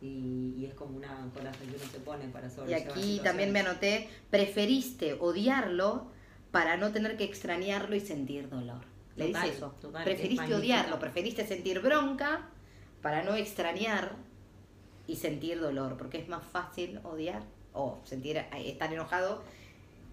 Y, 0.00 0.54
y 0.56 0.64
es 0.66 0.74
como 0.74 0.96
una 0.96 1.28
coraza 1.34 1.58
que 1.60 1.68
uno 1.76 1.84
se 1.92 2.00
pone 2.00 2.26
para 2.28 2.46
Y 2.46 2.50
sobrellevar 2.50 2.90
aquí 2.90 3.20
también 3.22 3.52
me 3.52 3.60
anoté, 3.60 4.08
preferiste 4.30 5.14
odiarlo 5.20 6.10
para 6.50 6.76
no 6.78 6.90
tener 6.90 7.16
que 7.18 7.24
extrañarlo 7.24 7.94
y 7.94 8.00
sentir 8.00 8.48
dolor. 8.48 8.80
Le 9.16 9.26
Total, 9.26 9.42
dice 9.42 9.56
eso. 9.56 9.74
total, 9.80 10.04
preferiste 10.04 10.54
odiarlo, 10.54 10.98
preferiste 10.98 11.46
sentir 11.46 11.80
bronca 11.80 12.48
para 13.02 13.22
no 13.22 13.34
extrañar 13.34 14.16
y 15.06 15.16
sentir 15.16 15.60
dolor, 15.60 15.96
porque 15.98 16.18
es 16.18 16.28
más 16.28 16.42
fácil 16.44 17.00
odiar 17.04 17.42
o 17.72 18.00
sentir 18.04 18.36
estar 18.54 18.92
enojado 18.92 19.42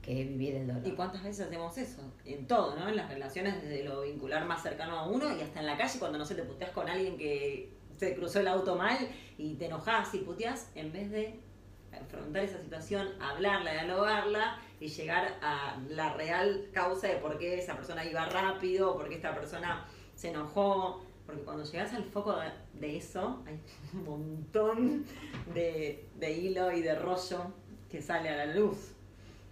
que 0.01 0.23
vivir 0.23 0.55
el 0.55 0.67
dolor. 0.67 0.87
¿Y 0.87 0.91
cuántas 0.91 1.21
veces 1.21 1.47
hacemos 1.47 1.77
eso? 1.77 2.01
En 2.25 2.47
todo, 2.47 2.75
¿no? 2.75 2.87
En 2.87 2.95
las 2.95 3.09
relaciones, 3.09 3.61
desde 3.61 3.83
lo 3.83 4.01
vincular 4.01 4.45
más 4.45 4.63
cercano 4.63 4.97
a 4.97 5.07
uno 5.07 5.35
y 5.35 5.41
hasta 5.41 5.59
en 5.59 5.65
la 5.65 5.77
calle, 5.77 5.99
cuando 5.99 6.17
no 6.17 6.25
se 6.25 6.35
te 6.35 6.43
puteas 6.43 6.71
con 6.71 6.87
alguien 6.87 7.17
que 7.17 7.73
se 7.97 8.15
cruzó 8.15 8.39
el 8.39 8.47
auto 8.47 8.75
mal 8.75 8.97
y 9.37 9.55
te 9.55 9.65
enojas 9.65 10.13
y 10.13 10.19
puteas, 10.19 10.71
en 10.75 10.93
vez 10.93 11.11
de 11.11 11.39
afrontar 11.91 12.43
esa 12.43 12.61
situación, 12.61 13.09
hablarla, 13.19 13.71
dialogarla 13.71 14.59
y 14.79 14.87
llegar 14.87 15.35
a 15.41 15.77
la 15.89 16.13
real 16.13 16.67
causa 16.71 17.07
de 17.07 17.15
por 17.15 17.37
qué 17.37 17.59
esa 17.59 17.75
persona 17.75 18.05
iba 18.05 18.25
rápido, 18.29 18.95
por 18.95 19.09
qué 19.09 19.15
esta 19.15 19.33
persona 19.33 19.85
se 20.15 20.29
enojó. 20.29 21.03
Porque 21.27 21.43
cuando 21.43 21.63
llegas 21.63 21.93
al 21.93 22.05
foco 22.05 22.35
de, 22.73 22.97
eso, 22.97 23.43
hay 23.45 23.59
un 23.93 24.03
montón 24.05 25.05
de, 25.53 26.07
de 26.15 26.31
hilo 26.31 26.71
y 26.71 26.81
de 26.81 26.95
rollo 26.95 27.51
que 27.91 28.01
sale 28.01 28.29
a 28.29 28.45
la 28.45 28.55
luz. 28.55 28.93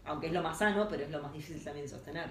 Aunque 0.05 0.27
es 0.27 0.33
lo 0.33 0.41
más 0.41 0.57
sano, 0.57 0.87
pero 0.89 1.03
es 1.03 1.11
lo 1.11 1.21
más 1.21 1.33
difícil 1.33 1.63
también 1.63 1.87
sostener. 1.87 2.29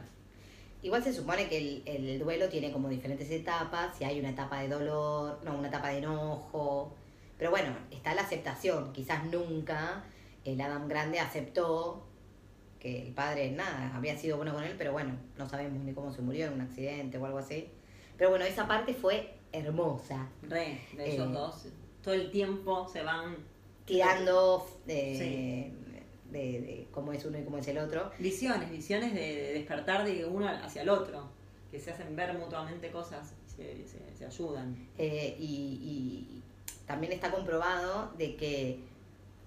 Igual 0.82 1.04
se 1.04 1.12
supone 1.12 1.48
que 1.48 1.58
el, 1.58 1.82
el 1.86 2.18
duelo 2.18 2.48
tiene 2.48 2.72
como 2.72 2.88
diferentes 2.88 3.30
etapas, 3.30 4.00
y 4.00 4.04
hay 4.04 4.18
una 4.18 4.30
etapa 4.30 4.60
de 4.60 4.68
dolor, 4.68 5.38
no, 5.44 5.56
una 5.58 5.68
etapa 5.68 5.90
de 5.90 5.98
enojo, 5.98 6.92
pero 7.38 7.50
bueno, 7.50 7.76
está 7.90 8.14
la 8.14 8.22
aceptación, 8.22 8.92
quizás 8.92 9.24
nunca 9.26 10.04
el 10.44 10.60
Adam 10.60 10.88
Grande 10.88 11.20
aceptó 11.20 12.06
que 12.78 13.06
el 13.06 13.14
padre, 13.14 13.50
nada, 13.50 13.96
había 13.96 14.16
sido 14.16 14.36
bueno 14.36 14.52
con 14.52 14.62
él, 14.62 14.74
pero 14.76 14.92
bueno, 14.92 15.14
no 15.38 15.48
sabemos 15.48 15.82
ni 15.82 15.92
cómo 15.94 16.12
se 16.12 16.20
murió 16.22 16.46
en 16.46 16.54
un 16.54 16.60
accidente 16.60 17.18
o 17.18 17.24
algo 17.24 17.38
así. 17.38 17.68
Pero 18.16 18.30
bueno, 18.30 18.44
esa 18.44 18.66
parte 18.66 18.94
fue 18.94 19.34
hermosa, 19.52 20.28
Re, 20.42 20.80
de 20.96 21.12
ellos 21.14 21.28
Eh. 21.28 21.32
dos. 21.32 21.66
Todo 22.02 22.14
el 22.14 22.30
tiempo 22.30 22.88
se 22.88 23.02
van 23.02 23.36
tirando 23.86 24.66
de, 24.86 25.16
Sí. 25.16 26.30
de, 26.30 26.60
de 26.60 26.88
cómo 26.90 27.12
es 27.12 27.24
uno 27.24 27.38
y 27.38 27.44
cómo 27.44 27.58
es 27.58 27.68
el 27.68 27.78
otro. 27.78 28.10
visiones, 28.18 28.70
visiones 28.70 29.14
de, 29.14 29.20
de 29.20 29.52
despertar 29.54 30.04
de 30.04 30.24
uno 30.24 30.48
hacia 30.48 30.82
el 30.82 30.88
otro, 30.88 31.28
que 31.70 31.78
se 31.78 31.90
hacen 31.92 32.14
ver 32.16 32.34
mutuamente 32.38 32.90
cosas, 32.90 33.32
se, 33.46 33.86
se, 33.86 34.16
se 34.16 34.26
ayudan. 34.26 34.88
Eh, 34.98 35.36
y, 35.38 35.44
y 35.46 36.42
también 36.86 37.12
está 37.12 37.30
comprobado 37.30 38.12
de 38.18 38.36
que 38.36 38.80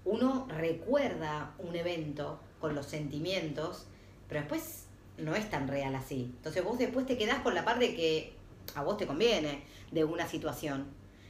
uno 0.06 0.48
recuerda 0.50 1.54
un 1.60 1.76
evento 1.76 2.40
con 2.60 2.74
los 2.76 2.86
sentimientos, 2.86 3.86
pero 4.28 4.42
después 4.42 4.86
no 5.18 5.36
es 5.36 5.50
tan 5.50 5.68
real 5.68 5.96
así. 5.96 6.32
Entonces 6.38 6.64
vos 6.64 6.78
después 6.78 7.06
te 7.06 7.18
quedás 7.18 7.40
con 7.42 7.54
la 7.56 7.66
parte 7.66 7.96
que 7.96 8.34
a 8.76 8.84
vos 8.84 8.98
te 8.98 9.06
conviene 9.06 9.64
de 9.92 10.04
una 10.04 10.28
situación. 10.28 10.88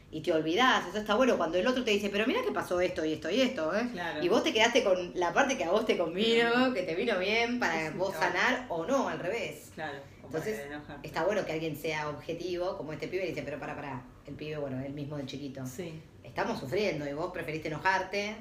Y 0.10 0.22
te 0.22 0.32
olvidás, 0.32 0.88
eso 0.88 1.00
está 1.00 1.16
bueno 1.16 1.36
cuando 1.36 1.58
el 1.58 1.68
otro 1.68 1.84
te 1.84 1.92
dice, 1.92 2.10
pero 2.10 2.26
mira 2.26 2.42
que 2.42 2.52
pasó 2.52 2.80
esto 2.80 3.04
y 3.04 3.14
esto 3.14 3.30
y 3.30 3.42
esto, 3.42 3.76
¿eh? 3.76 3.90
Claro. 3.92 4.24
Y 4.24 4.30
vos 4.30 4.42
te 4.42 4.54
quedaste 4.54 4.82
con 4.82 5.12
la 5.16 5.34
parte 5.34 5.58
que 5.58 5.66
a 5.66 5.72
vos 5.72 5.86
te 5.86 5.98
convino, 5.98 6.74
que 6.74 6.84
te 6.84 6.96
vino 6.96 7.20
bien 7.20 7.60
para 7.60 7.92
Sí, 7.92 7.98
vos 7.98 8.14
sanar 8.14 8.68
o 8.70 8.86
no, 8.86 9.10
al 9.10 9.20
revés. 9.20 9.72
Claro, 9.76 9.98
Entonces. 10.24 10.62
Está 11.04 11.26
bueno 11.26 11.46
que 11.46 11.52
alguien 11.52 11.76
sea 11.76 12.10
objetivo, 12.10 12.78
como 12.78 12.94
este 12.94 13.10
pibe, 13.10 13.26
y 13.26 13.30
dice, 13.30 13.44
pero 13.44 13.60
para, 13.60 13.76
para, 13.76 14.02
el 14.26 14.36
pibe, 14.36 14.58
bueno, 14.58 14.80
el 14.82 14.94
mismo 14.94 15.18
del 15.18 15.26
chiquito. 15.26 15.66
Sí. 15.66 16.02
Estamos 16.24 16.58
sufriendo 16.58 17.08
y 17.08 17.12
vos 17.12 17.34
preferiste 17.34 17.68
enojarte. 17.68 18.38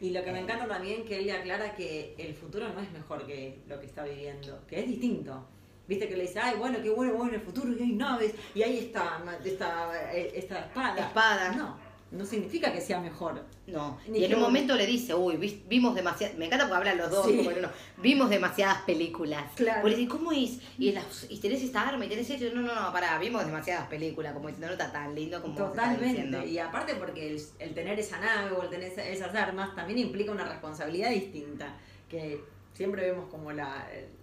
Y 0.00 0.10
lo 0.10 0.22
que 0.24 0.30
me 0.30 0.40
encanta 0.40 0.66
también 0.68 1.04
que 1.04 1.18
él 1.18 1.26
le 1.26 1.32
aclara 1.32 1.74
que 1.74 2.14
el 2.18 2.34
futuro 2.34 2.68
no 2.68 2.80
es 2.80 2.90
mejor 2.92 3.26
que 3.26 3.58
lo 3.66 3.80
que 3.80 3.86
está 3.86 4.04
viviendo, 4.04 4.64
que 4.68 4.80
es 4.80 4.86
distinto. 4.86 5.44
Viste 5.90 6.08
que 6.08 6.16
le 6.16 6.22
dice, 6.22 6.38
ay, 6.38 6.54
bueno, 6.56 6.78
qué 6.80 6.88
bueno, 6.90 7.14
bueno, 7.14 7.34
el 7.34 7.40
futuro, 7.40 7.72
y 7.76 7.82
hay 7.82 7.92
naves, 7.92 8.32
y 8.54 8.62
ahí 8.62 8.78
está 8.78 9.20
esta, 9.44 10.12
esta 10.14 10.58
espada. 10.60 11.00
Espada. 11.00 11.52
No, 11.56 11.76
no 12.12 12.24
significa 12.24 12.72
que 12.72 12.80
sea 12.80 13.00
mejor. 13.00 13.42
No. 13.66 13.98
Ni 14.08 14.20
y 14.20 14.24
en 14.24 14.28
que 14.30 14.34
un 14.36 14.40
vos- 14.42 14.48
momento 14.50 14.76
le 14.76 14.86
dice, 14.86 15.14
uy, 15.16 15.36
vimos 15.68 15.96
demasiadas, 15.96 16.36
me 16.38 16.46
encanta 16.46 16.66
porque 16.66 16.78
hablan 16.78 16.98
los 16.98 17.10
dos 17.10 17.26
Sí. 17.26 17.36
como 17.38 17.50
en 17.50 17.58
uno, 17.58 17.68
vimos 17.98 18.30
demasiadas 18.30 18.82
películas. 18.82 19.44
Claro. 19.56 19.80
Porque 19.82 19.96
dice, 19.96 20.08
¿cómo 20.08 20.30
es? 20.30 20.60
Y, 20.78 20.94
y 21.28 21.38
tenés 21.38 21.62
esta 21.62 21.88
arma 21.88 22.04
y 22.04 22.08
tenés 22.08 22.30
esto, 22.30 22.46
no, 22.54 22.62
no, 22.62 22.72
no, 22.72 22.92
pará, 22.92 23.18
vimos 23.18 23.44
demasiadas 23.44 23.88
películas, 23.88 24.32
como 24.32 24.46
diciendo, 24.46 24.68
no 24.68 24.72
está 24.74 24.92
tan 24.92 25.12
lindo 25.14 25.42
como 25.42 25.54
vos. 25.54 25.70
Totalmente. 25.70 26.46
Y 26.46 26.58
aparte 26.58 26.94
porque 26.94 27.30
el, 27.32 27.42
el 27.58 27.74
tener 27.74 27.98
esa 27.98 28.18
nave 28.20 28.52
o 28.52 28.62
el 28.62 28.70
tener 28.70 28.92
esa- 28.92 29.04
esas 29.08 29.34
armas 29.34 29.74
también 29.74 29.98
implica 29.98 30.30
una 30.30 30.44
responsabilidad 30.44 31.10
distinta. 31.10 31.74
Que 32.08 32.40
siempre 32.74 33.10
vemos 33.10 33.28
como 33.28 33.50
la, 33.52 33.64
la, 33.64 33.92
el- 33.92 34.19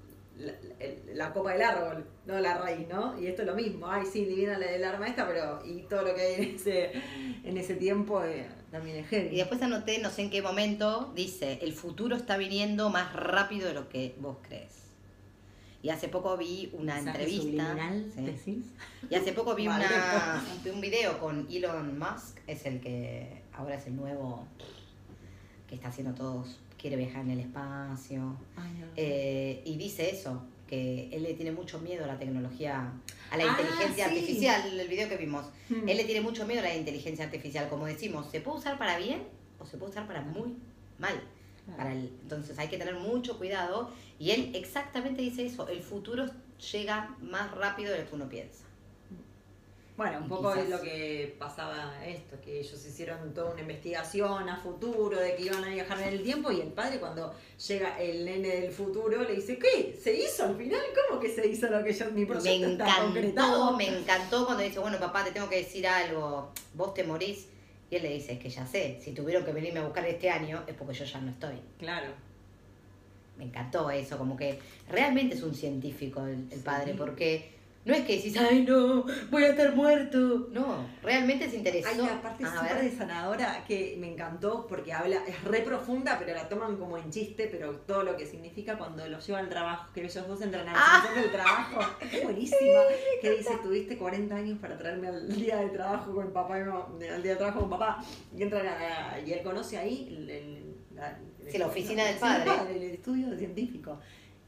la 1.13 1.34
copa 1.34 1.53
del 1.53 1.62
árbol, 1.62 2.06
no 2.25 2.39
la 2.39 2.58
raíz, 2.58 2.88
¿no? 2.88 3.20
Y 3.20 3.27
esto 3.27 3.41
es 3.41 3.48
lo 3.48 3.56
mismo. 3.56 3.89
Ay, 3.89 4.06
sí, 4.06 4.25
divina 4.25 4.58
la 4.58 4.67
del 4.67 4.84
arma 4.84 5.08
esta, 5.08 5.27
pero 5.27 5.65
y 5.65 5.84
todo 5.84 6.03
lo 6.03 6.15
que 6.15 6.22
hay 6.22 6.34
en 6.36 6.56
ese, 6.56 6.91
en 7.44 7.58
ese 7.58 7.75
tiempo 7.75 8.24
eh, 8.24 8.48
también 8.72 8.98
es 8.98 9.08
heavy. 9.08 9.36
Y 9.36 9.38
después 9.38 9.62
anoté, 9.62 10.00
no 10.00 10.10
sé 10.10 10.24
en 10.24 10.29
qué 10.29 10.41
momento, 10.41 11.12
dice, 11.15 11.60
el 11.62 11.74
futuro 11.74 12.15
está 12.15 12.38
viniendo 12.38 12.89
más 12.89 13.13
rápido 13.13 13.67
de 13.67 13.74
lo 13.74 13.89
que 13.89 14.15
vos 14.20 14.38
crees. 14.41 14.74
Y 15.82 15.89
hace 15.89 16.08
poco 16.08 16.36
vi 16.38 16.70
una 16.74 17.00
entrevista. 17.00 17.75
sí. 18.13 18.22
¿decís? 18.22 18.65
Y 19.10 19.15
hace 19.15 19.32
poco 19.34 19.56
vi 19.56 19.67
Vale. 19.67 19.86
una, 19.86 20.44
vi 20.63 20.70
un 20.70 20.82
video 20.82 21.20
con 21.20 21.48
Elon 21.50 21.98
Musk, 21.98 22.39
es 22.48 22.65
el 22.65 22.82
que 22.82 23.44
ahora 23.53 23.75
es 23.75 23.88
el 23.88 23.96
nuevo 23.96 24.46
que 25.67 25.75
está 25.75 25.89
haciendo 25.89 26.13
todos, 26.13 26.60
quiere 26.88 27.03
viajar 27.03 27.22
en 27.24 27.32
el 27.32 27.39
espacio. 27.41 28.38
Ay, 28.56 28.72
no. 28.79 28.86
Eh, 28.96 29.62
y 29.65 29.77
dice 29.77 30.10
eso, 30.10 30.41
que 30.67 31.10
él 31.12 31.24
le 31.24 31.34
tiene 31.34 31.51
mucho 31.51 31.79
miedo 31.79 32.03
a 32.06 32.08
la 32.08 32.17
tecnología, 32.17 32.91
a 33.32 33.38
la 33.38 33.44
Ah, 33.44 33.48
inteligencia 33.60 34.06
sí. 34.10 34.12
artificial, 34.12 34.79
el 34.79 34.88
video 34.88 35.10
que 35.10 35.17
vimos. 35.17 35.46
Hmm. 35.70 35.88
Él 35.88 35.98
le 35.98 36.03
tiene 36.06 36.22
mucho 36.22 36.46
miedo 36.48 36.62
a 36.62 36.63
la 36.63 36.75
inteligencia 36.75 37.25
artificial, 37.25 37.70
como 37.70 37.86
decimos, 37.86 38.27
se 38.32 38.41
puede 38.41 38.58
usar 38.60 38.77
para 38.77 38.98
bien 38.98 39.24
o 39.60 39.65
se 39.65 39.77
puede 39.77 39.91
usar 39.91 40.08
para 40.08 40.22
muy 40.22 40.56
mal. 41.00 41.22
Claro. 41.65 41.77
Para 41.77 41.91
el- 41.94 42.12
entonces 42.24 42.58
hay 42.60 42.70
que 42.70 42.77
tener 42.77 42.96
mucho 42.96 43.38
cuidado 43.38 43.91
y 44.20 44.32
él 44.32 44.51
exactamente 44.56 45.22
dice 45.22 45.46
eso, 45.46 45.67
el 45.67 45.82
futuro 45.84 46.25
llega 46.72 47.15
más 47.22 47.51
rápido 47.51 47.91
de 47.91 48.03
lo 48.03 48.10
que 48.10 48.15
uno 48.15 48.29
piensa. 48.29 48.63
Bueno, 49.97 50.19
un 50.19 50.29
poco 50.29 50.53
es 50.53 50.69
lo 50.69 50.79
que 50.79 51.35
pasaba 51.39 51.91
esto, 52.05 52.39
que 52.39 52.59
ellos 52.59 52.85
hicieron 52.85 53.33
toda 53.33 53.51
una 53.51 53.61
investigación 53.61 54.47
a 54.47 54.55
futuro 54.57 55.19
de 55.19 55.35
que 55.35 55.45
iban 55.45 55.63
a 55.63 55.69
viajar 55.69 55.99
en 56.03 56.09
el 56.09 56.21
tiempo 56.23 56.51
y 56.51 56.61
el 56.61 56.67
padre 56.67 56.99
cuando 56.99 57.33
llega 57.67 57.99
el 57.99 58.23
nene 58.23 58.47
del 58.47 58.71
futuro 58.71 59.23
le 59.23 59.33
dice, 59.33 59.57
¿qué? 59.57 59.97
¿Se 59.99 60.13
hizo 60.13 60.43
al 60.45 60.55
final? 60.55 60.81
¿Cómo 61.09 61.19
que 61.19 61.29
se 61.33 61.47
hizo 61.47 61.67
lo 61.71 61.83
que 61.83 61.93
yo, 61.93 62.05
mi 62.11 62.21
Me 62.21 62.27
proyecto 62.27 62.67
está 62.67 62.83
encantó, 62.85 63.03
concretado? 63.05 63.71
me 63.77 63.87
encantó 63.87 64.45
cuando 64.45 64.63
dice, 64.63 64.77
bueno, 64.77 64.99
papá, 64.99 65.23
te 65.23 65.31
tengo 65.31 65.49
que 65.49 65.57
decir 65.57 65.87
algo, 65.87 66.51
vos 66.75 66.93
te 66.93 67.03
morís. 67.03 67.47
Y 67.89 67.95
él 67.95 68.03
le 68.03 68.09
dice, 68.13 68.33
es 68.33 68.39
que 68.39 68.49
ya 68.49 68.67
sé, 68.67 68.99
si 69.01 69.13
tuvieron 69.13 69.43
que 69.45 69.51
venirme 69.51 69.79
a 69.79 69.83
buscar 69.85 70.05
este 70.05 70.29
año 70.29 70.63
es 70.67 70.75
porque 70.75 70.93
yo 70.93 71.05
ya 71.05 71.19
no 71.21 71.31
estoy. 71.31 71.55
Claro, 71.79 72.11
Me 73.37 73.45
encantó 73.45 73.89
eso, 73.89 74.17
como 74.19 74.37
que 74.37 74.59
realmente 74.91 75.35
es 75.35 75.41
un 75.41 75.55
científico 75.55 76.21
el, 76.25 76.47
el 76.51 76.57
Sí. 76.59 76.63
padre, 76.63 76.93
porque 76.95 77.56
no 77.88 77.94
es 77.94 78.01
que 78.06 78.17
decís, 78.17 78.36
ay 78.38 78.63
no, 78.67 79.06
voy 79.32 79.44
a 79.44 79.48
estar 79.50 79.74
muerto. 79.75 80.50
No, 80.51 80.86
realmente 81.01 81.50
se 81.50 81.58
interesó. 81.58 81.88
Hay 81.89 82.00
una 82.00 82.22
parte 82.22 82.46
súper 82.46 82.82
desanadora 82.84 83.63
que 83.65 83.96
me 84.00 84.12
encantó 84.12 84.67
porque 84.67 84.94
habla, 84.94 85.22
es 85.27 85.44
re 85.44 85.62
profunda, 85.62 86.17
pero 86.20 86.34
la 86.36 86.48
toman 86.50 86.75
como 86.77 86.98
en 86.98 87.10
chiste, 87.10 87.48
pero 87.50 87.72
todo 87.77 88.03
lo 88.03 88.15
que 88.17 88.25
significa 88.27 88.77
cuando 88.77 89.08
los 89.08 89.25
llevan 89.25 89.46
al 89.46 89.50
trabajo, 89.50 89.89
que 89.94 90.01
ellos 90.03 90.27
dos 90.27 90.41
entran 90.41 90.67
al 90.67 90.75
Ah. 90.77 91.08
del 91.15 91.32
trabajo, 91.32 91.79
es 92.12 92.24
buenísima, 92.24 92.60
que 93.22 93.32
dice, 93.32 93.51
tuviste 93.63 93.98
40 93.98 94.36
años 94.36 94.60
para 94.60 94.77
traerme 94.77 95.08
al 95.08 95.34
día 95.36 95.58
de 95.58 95.70
trabajo 95.70 96.13
con 96.13 96.32
papá, 96.34 96.60
y 96.60 96.63
mamá- 96.63 96.88
al 97.15 97.24
día 97.24 97.32
de 97.32 97.38
trabajo 97.38 97.62
con 97.62 97.70
papá, 97.70 98.03
y 98.38 98.44
entran 98.44 98.67
a, 98.67 99.20
y 99.25 99.32
él 99.32 99.41
conoce 99.44 99.77
ahí 99.77 100.08
el, 100.10 100.29
el- 100.29 100.75
la, 100.96 101.17
Sí, 101.50 101.58
la 101.58 101.67
oficina 101.67 102.03
del 102.03 102.17
padre. 102.17 102.51
el 102.75 102.84
estudio 102.84 103.34
científico. 103.38 103.98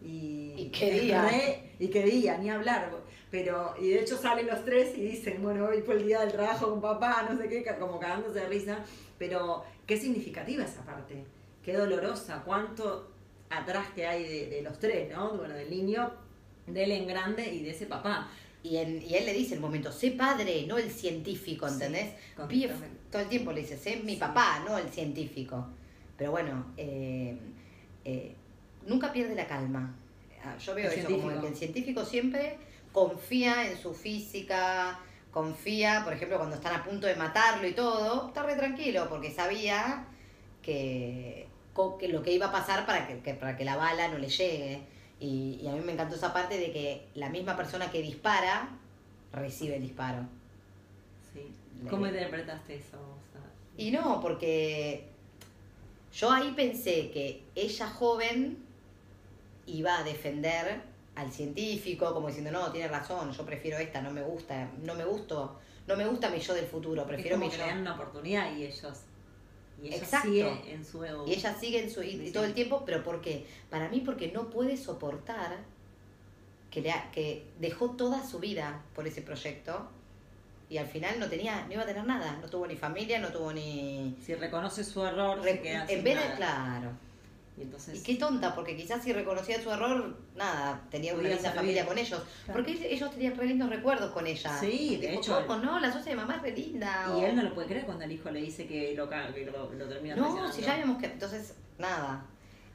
Y, 0.01 0.53
Y 0.57 0.69
día. 0.69 1.27
re- 1.29 1.71
y 1.79 1.87
qué 1.89 2.03
día, 2.03 2.37
ni 2.37 2.49
hablar. 2.49 2.89
Pero, 3.31 3.75
y 3.79 3.89
de 3.89 3.99
hecho 4.01 4.17
salen 4.17 4.47
los 4.47 4.65
tres 4.65 4.97
y 4.97 5.01
dicen, 5.01 5.41
bueno, 5.43 5.65
hoy 5.65 5.81
fue 5.81 5.95
el 5.95 6.05
día 6.07 6.21
del 6.21 6.31
trabajo 6.31 6.69
con 6.69 6.81
papá, 6.81 7.27
no 7.29 7.37
sé 7.39 7.47
qué, 7.47 7.63
como 7.79 7.99
cagándose 7.99 8.39
de 8.39 8.47
risa. 8.47 8.79
Pero 9.19 9.63
qué 9.85 9.97
significativa 9.97 10.63
esa 10.63 10.81
parte, 10.83 11.23
qué 11.63 11.73
dolorosa, 11.73 12.41
cuánto 12.43 13.11
atrás 13.51 13.87
que 13.95 14.07
hay 14.07 14.23
de, 14.23 14.47
de 14.47 14.61
los 14.63 14.79
tres, 14.79 15.11
¿no? 15.11 15.31
Bueno, 15.37 15.53
del 15.53 15.69
niño, 15.69 16.11
de 16.65 16.83
él 16.83 16.91
en 16.91 17.07
grande 17.07 17.45
y 17.53 17.63
de 17.63 17.71
ese 17.71 17.85
papá. 17.85 18.29
Y, 18.63 18.77
en- 18.77 19.01
y 19.01 19.13
él 19.15 19.25
le 19.25 19.33
dice 19.33 19.53
el 19.55 19.61
momento, 19.61 19.91
sé 19.91 20.11
padre, 20.11 20.65
no 20.67 20.77
el 20.77 20.89
científico, 20.89 21.67
¿entendés? 21.67 22.13
todo 23.11 23.21
el 23.21 23.29
tiempo 23.29 23.51
le 23.51 23.61
dice, 23.61 23.77
sé 23.77 23.97
mi 23.97 24.13
Sí. 24.13 24.19
papá, 24.19 24.63
no 24.67 24.77
el 24.77 24.89
científico. 24.89 25.67
Pero 26.17 26.31
bueno, 26.31 26.65
eh, 26.77 27.37
eh, 28.05 28.33
nunca 28.87 29.13
pierde 29.13 29.35
la 29.35 29.47
calma. 29.47 29.95
Ah, 30.43 30.57
Yo 30.57 30.73
veo 30.75 30.87
El 30.91 30.99
eso 30.99 31.07
como 31.07 31.17
científico. 31.19 31.41
que 31.41 31.47
el 31.47 31.55
científico 31.55 32.05
siempre 32.05 32.57
confía 32.93 33.69
en 33.69 33.77
su 33.77 33.93
física, 33.93 34.99
confía, 35.31 36.01
por 36.03 36.13
ejemplo, 36.13 36.37
cuando 36.37 36.55
están 36.55 36.75
a 36.75 36.83
punto 36.83 37.07
de 37.07 37.15
matarlo 37.15 37.67
y 37.67 37.73
todo, 37.73 38.27
está 38.27 38.43
re 38.43 38.55
tranquilo 38.55 39.07
porque 39.09 39.31
sabía 39.31 40.05
que, 40.61 41.47
que 41.99 42.07
lo 42.07 42.23
que 42.23 42.31
iba 42.33 42.47
a 42.47 42.51
pasar 42.51 42.85
para 42.85 43.07
que, 43.07 43.19
que- 43.19 43.33
para 43.35 43.55
que 43.55 43.65
la 43.65 43.75
bala 43.77 44.07
no 44.07 44.17
le 44.17 44.29
llegue. 44.29 44.81
Y, 45.19 45.59
y 45.61 45.67
a 45.67 45.73
mí 45.73 45.81
me 45.81 45.91
encantó 45.93 46.15
esa 46.15 46.33
parte 46.33 46.57
de 46.57 46.71
que 46.71 47.07
la 47.15 47.29
misma 47.29 47.55
persona 47.57 47.91
que 47.91 48.01
dispara 48.01 48.69
recibe 49.33 49.75
el 49.75 49.81
disparo. 49.83 50.25
Sí. 51.33 51.51
Le- 51.83 51.89
¿Cómo 51.89 52.07
interpretaste 52.07 52.75
eso? 52.75 52.97
O 52.97 53.31
sea, 53.31 53.41
Y 53.77 53.91
no, 53.91 54.19
porque 54.21 55.07
yo 56.13 56.31
ahí 56.31 56.53
pensé 56.55 57.11
que 57.11 57.43
ella 57.55 57.87
joven 57.87 58.57
iba 59.67 59.97
a 59.99 60.03
defender 60.03 60.81
al 61.19 61.31
científico, 61.31 62.13
como 62.13 62.27
diciendo, 62.27 62.51
no, 62.51 62.71
tiene 62.71 62.87
razón, 62.87 63.31
yo 63.31 63.45
prefiero 63.45 63.77
esta, 63.77 64.01
no 64.01 64.11
me 64.11 64.21
gusta, 64.21 64.69
no 64.81 64.95
me 64.95 65.05
gustó, 65.05 65.59
no 65.87 65.95
me 65.95 66.05
gusta 66.07 66.29
mi 66.29 66.39
yo 66.39 66.53
del 66.53 66.65
futuro, 66.65 67.01
es 67.01 67.07
prefiero 67.07 67.35
como 67.35 67.45
mi 67.45 67.51
que 67.51 67.57
yo. 67.57 67.63
le 67.65 67.69
dan 67.71 67.81
una 67.81 67.93
oportunidad 67.95 68.55
y 68.55 68.65
ellos, 68.65 68.99
y 69.81 69.87
ella 69.87 69.97
Exacto. 69.97 70.27
sigue 70.29 70.73
en 70.73 70.85
su 70.85 71.05
Y 71.25 71.33
ella 71.33 71.53
sigue 71.55 71.83
en 71.83 71.89
su, 71.89 72.03
y, 72.03 72.27
y 72.27 72.31
todo 72.31 72.43
el 72.45 72.53
tiempo, 72.53 72.83
pero 72.85 73.03
¿por 73.03 73.21
qué? 73.21 73.45
Para 73.69 73.87
mí 73.89 74.01
porque 74.01 74.31
no 74.31 74.49
puede 74.49 74.75
soportar 74.77 75.57
que, 76.71 76.81
le 76.81 76.91
ha- 76.91 77.09
que 77.11 77.47
dejó 77.59 77.91
toda 77.91 78.25
su 78.25 78.39
vida 78.39 78.81
por 78.93 79.07
ese 79.07 79.21
proyecto 79.21 79.89
y 80.69 80.77
al 80.77 80.85
final 80.87 81.19
no 81.19 81.27
tenía, 81.27 81.65
no 81.65 81.73
iba 81.73 81.81
a 81.81 81.85
tener 81.87 82.05
nada, 82.05 82.37
no 82.41 82.47
tuvo 82.47 82.67
ni 82.67 82.75
familia, 82.75 83.17
no 83.19 83.29
tuvo 83.29 83.51
ni... 83.51 84.15
Si 84.23 84.35
reconoce 84.35 84.83
su 84.83 85.03
error, 85.03 85.41
re- 85.41 85.53
se 85.53 85.61
queda 85.61 85.81
en 85.83 85.87
sin 85.87 86.03
vez 86.03 86.15
de, 86.15 86.23
nada. 86.25 86.35
claro, 86.35 86.91
Y 87.59 87.63
entonces, 87.63 87.99
Y 87.99 88.03
qué 88.03 88.15
tonta, 88.15 88.55
porque 88.55 88.75
quizás 88.77 89.03
si 89.03 89.11
reconocía 89.11 89.61
su 89.61 89.69
error, 89.69 90.17
nada, 90.35 90.81
tenía 90.89 91.13
una 91.13 91.27
linda 91.27 91.51
familia 91.51 91.83
bien. 91.83 91.85
con 91.87 91.97
ellos. 91.97 92.21
Claro. 92.45 92.53
Porque 92.63 92.87
ellos 92.89 93.11
tenían 93.11 93.35
re 93.35 93.47
lindos 93.47 93.69
recuerdos 93.69 94.11
con 94.11 94.25
ella. 94.25 94.57
Sí, 94.57 94.95
de 94.95 95.07
Tipo, 95.09 95.19
hecho- 95.19 95.45
¿Cómo 95.45 95.61
no? 95.61 95.79
La 95.79 95.91
socia 95.91 96.11
de 96.11 96.15
mamá 96.15 96.35
es 96.37 96.41
re 96.41 96.51
linda. 96.55 97.05
y 97.09 97.11
o- 97.21 97.25
él 97.25 97.35
no 97.35 97.43
lo 97.43 97.53
puede 97.53 97.67
creer 97.67 97.85
cuando 97.85 98.05
el 98.05 98.11
hijo 98.13 98.31
le 98.31 98.39
dice 98.41 98.65
que 98.65 98.93
lo, 98.95 99.09
que 99.09 99.45
lo, 99.45 99.73
lo 99.73 99.85
termina 99.89 100.15
No, 100.15 100.51
si 100.53 100.61
ya 100.61 100.77
vimos 100.77 100.97
que. 100.99 101.07
Entonces, 101.07 101.53
nada. 101.77 102.25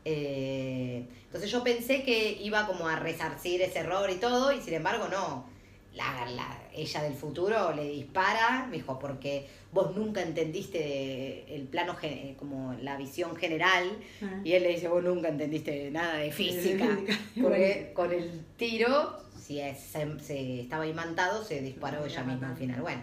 Eh, 0.04 1.06
entonces 1.26 1.50
yo 1.50 1.64
pensé 1.64 2.02
que 2.02 2.32
iba 2.42 2.66
como 2.66 2.86
a 2.88 2.96
resarcir 2.96 3.62
ese 3.62 3.78
error 3.78 4.10
y 4.10 4.16
todo, 4.16 4.52
y 4.52 4.60
sin 4.60 4.74
embargo, 4.74 5.08
no. 5.08 5.46
La, 5.94 6.26
la- 6.26 6.58
ella 6.74 7.02
del 7.02 7.14
futuro 7.14 7.72
le 7.74 7.88
dispara, 7.88 8.66
me 8.68 8.76
dijo, 8.76 8.98
porque 8.98 9.46
vos 9.72 9.94
nunca 9.96 10.22
entendiste 10.22 11.54
el 11.54 11.62
plano, 11.68 11.94
gen- 11.94 12.34
como 12.34 12.74
la 12.74 12.96
visión 12.96 13.34
general, 13.36 13.90
Ah. 14.22 14.40
y 14.44 14.52
él 14.52 14.62
le 14.62 14.70
dice, 14.70 14.88
vos 14.88 15.02
nunca 15.02 15.28
entendiste 15.28 15.90
nada 15.90 16.14
de 16.16 16.30
física. 16.32 16.86
Porque 17.40 17.92
con 17.94 18.12
el 18.12 18.44
tiro, 18.56 19.16
si 19.38 19.60
es- 19.60 19.80
se, 19.80 20.18
se 20.20 20.60
estaba 20.60 20.86
imantado, 20.86 21.44
se 21.44 21.60
disparó 21.60 22.04
ella 22.04 22.22
misma 22.24 22.50
al 22.50 22.56
final. 22.56 22.80
Bueno, 22.82 23.02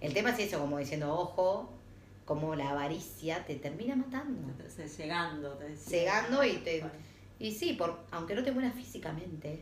el 0.00 0.12
tema 0.14 0.30
es 0.30 0.38
eso, 0.40 0.58
como 0.58 0.78
diciendo, 0.78 1.12
ojo, 1.12 1.70
como 2.24 2.54
la 2.56 2.70
avaricia 2.70 3.44
te 3.46 3.54
termina 3.54 3.94
matando. 3.96 4.48
Entonces, 4.48 4.94
cegando, 4.96 5.52
te 5.54 5.68
decía. 5.68 6.00
Cegando 6.00 6.44
y 6.44 6.52
te- 6.56 6.80
Bueno, 6.80 6.94
Y 7.38 7.52
sí, 7.52 7.74
por, 7.74 8.00
aunque 8.10 8.34
no 8.34 8.42
te 8.42 8.50
mueras 8.50 8.74
físicamente, 8.74 9.60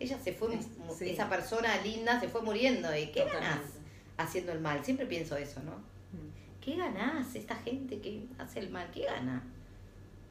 ella 0.00 0.18
se 0.18 0.32
fue, 0.32 0.58
sí. 0.98 1.10
esa 1.10 1.28
persona 1.28 1.76
linda 1.82 2.18
se 2.18 2.28
fue 2.28 2.42
muriendo. 2.42 2.88
¿Y 2.96 3.06
qué 3.12 3.20
totalmente. 3.20 3.46
ganas 3.46 3.70
haciendo 4.16 4.52
el 4.52 4.60
mal? 4.60 4.84
Siempre 4.84 5.06
pienso 5.06 5.36
eso, 5.36 5.60
¿no? 5.62 5.72
Mm. 5.72 6.60
¿Qué 6.60 6.76
ganás 6.76 7.34
esta 7.36 7.54
gente 7.56 8.00
que 8.00 8.24
hace 8.38 8.58
el 8.60 8.70
mal? 8.70 8.90
¿Qué 8.92 9.04
gana? 9.04 9.42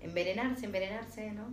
Envenenarse, 0.01 0.65
envenenarse, 0.65 1.31
¿no? 1.31 1.47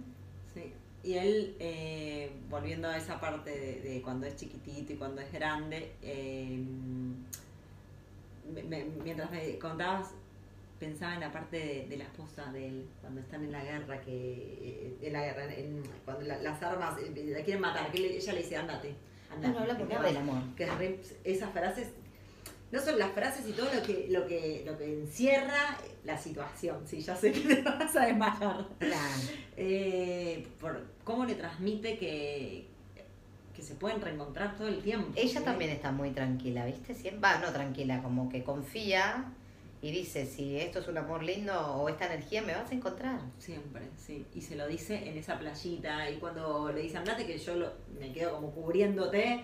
Sí. 0.54 0.72
Y 1.02 1.14
él, 1.14 1.54
eh, 1.60 2.32
volviendo 2.50 2.88
a 2.88 2.96
esa 2.96 3.20
parte 3.20 3.50
de, 3.50 3.80
de 3.80 4.02
cuando 4.02 4.26
es 4.26 4.34
chiquitito 4.36 4.92
y 4.92 4.96
cuando 4.96 5.20
es 5.20 5.30
grande, 5.32 5.92
eh, 6.02 6.58
me- 8.52 8.62
me- 8.62 8.84
mientras 9.04 9.30
me 9.30 9.58
contabas, 9.58 10.08
pensaba 10.78 11.14
en 11.14 11.20
la 11.20 11.32
parte 11.32 11.56
de, 11.58 11.86
de 11.88 11.96
la 11.96 12.04
esposa 12.04 12.52
de 12.52 12.68
él, 12.68 12.88
cuando 13.00 13.20
están 13.20 13.42
en 13.44 13.52
la 13.52 13.64
guerra, 13.64 14.00
que 14.00 14.12
eh, 14.12 14.98
en 15.02 15.12
la 15.12 15.22
guerra, 15.24 15.44
en- 15.54 15.82
cuando 16.04 16.24
la- 16.24 16.38
las 16.42 16.62
armas 16.62 16.98
eh, 17.00 17.12
la 17.36 17.42
quieren 17.42 17.60
matar, 17.60 17.90
que 17.90 17.98
le- 18.00 18.16
ella 18.16 18.32
le 18.32 18.42
dice, 18.42 18.56
andate. 18.56 18.94
andate 19.30 19.58
habla 19.58 19.76
porque 19.78 19.90
te 19.90 19.96
habla 19.96 20.08
del 20.08 20.16
vas". 20.18 20.22
amor. 20.28 20.54
que 20.54 20.66
re- 20.66 21.00
esas 21.24 21.50
frases 21.52 21.88
no 22.72 22.80
son 22.80 22.98
las 22.98 23.12
frases 23.12 23.46
y 23.48 23.52
todo 23.52 23.72
lo 23.72 23.80
que 23.82 24.08
lo 24.10 24.26
que 24.26 24.64
lo 24.66 24.76
que 24.76 24.84
encierra 24.92 25.78
la 26.04 26.18
situación 26.18 26.82
sí 26.84 27.00
ya 27.00 27.14
sé 27.14 27.30
que 27.32 27.40
te 27.54 27.62
vas 27.62 27.94
a 27.94 28.06
desmayar 28.06 28.66
Claro. 28.78 29.22
eh, 29.56 30.46
por 30.60 30.84
cómo 31.04 31.24
le 31.24 31.34
transmite 31.36 31.96
que 31.98 32.66
que 33.54 33.62
se 33.62 33.74
pueden 33.74 34.02
reencontrar 34.02 34.54
todo 34.56 34.68
el 34.68 34.82
tiempo 34.82 35.12
Ella 35.14 35.38
¿sí? 35.38 35.44
también 35.44 35.70
está 35.70 35.90
muy 35.90 36.10
tranquila, 36.10 36.66
¿viste? 36.66 36.92
Siempre, 36.92 37.20
va, 37.20 37.38
no 37.38 37.50
tranquila, 37.52 38.02
como 38.02 38.28
que 38.28 38.42
confía 38.44 39.32
y 39.82 39.90
dice, 39.90 40.26
si 40.26 40.58
esto 40.58 40.78
es 40.80 40.88
un 40.88 40.98
amor 40.98 41.22
lindo 41.22 41.52
o 41.76 41.88
esta 41.88 42.06
energía, 42.06 42.42
me 42.42 42.54
vas 42.54 42.70
a 42.70 42.74
encontrar. 42.74 43.20
siempre 43.38 43.82
sí 43.96 44.24
y 44.34 44.40
se 44.42 44.56
lo 44.56 44.66
dice 44.66 45.08
en 45.08 45.16
esa 45.18 45.38
playita 45.38 46.10
y 46.10 46.16
cuando 46.16 46.70
le 46.72 46.80
dice 46.82 46.96
andate 46.98 47.26
que 47.26 47.38
yo 47.38 47.54
lo- 47.56 47.72
me 47.98 48.12
quedo 48.12 48.32
como 48.36 48.50
cubriéndote 48.52 49.42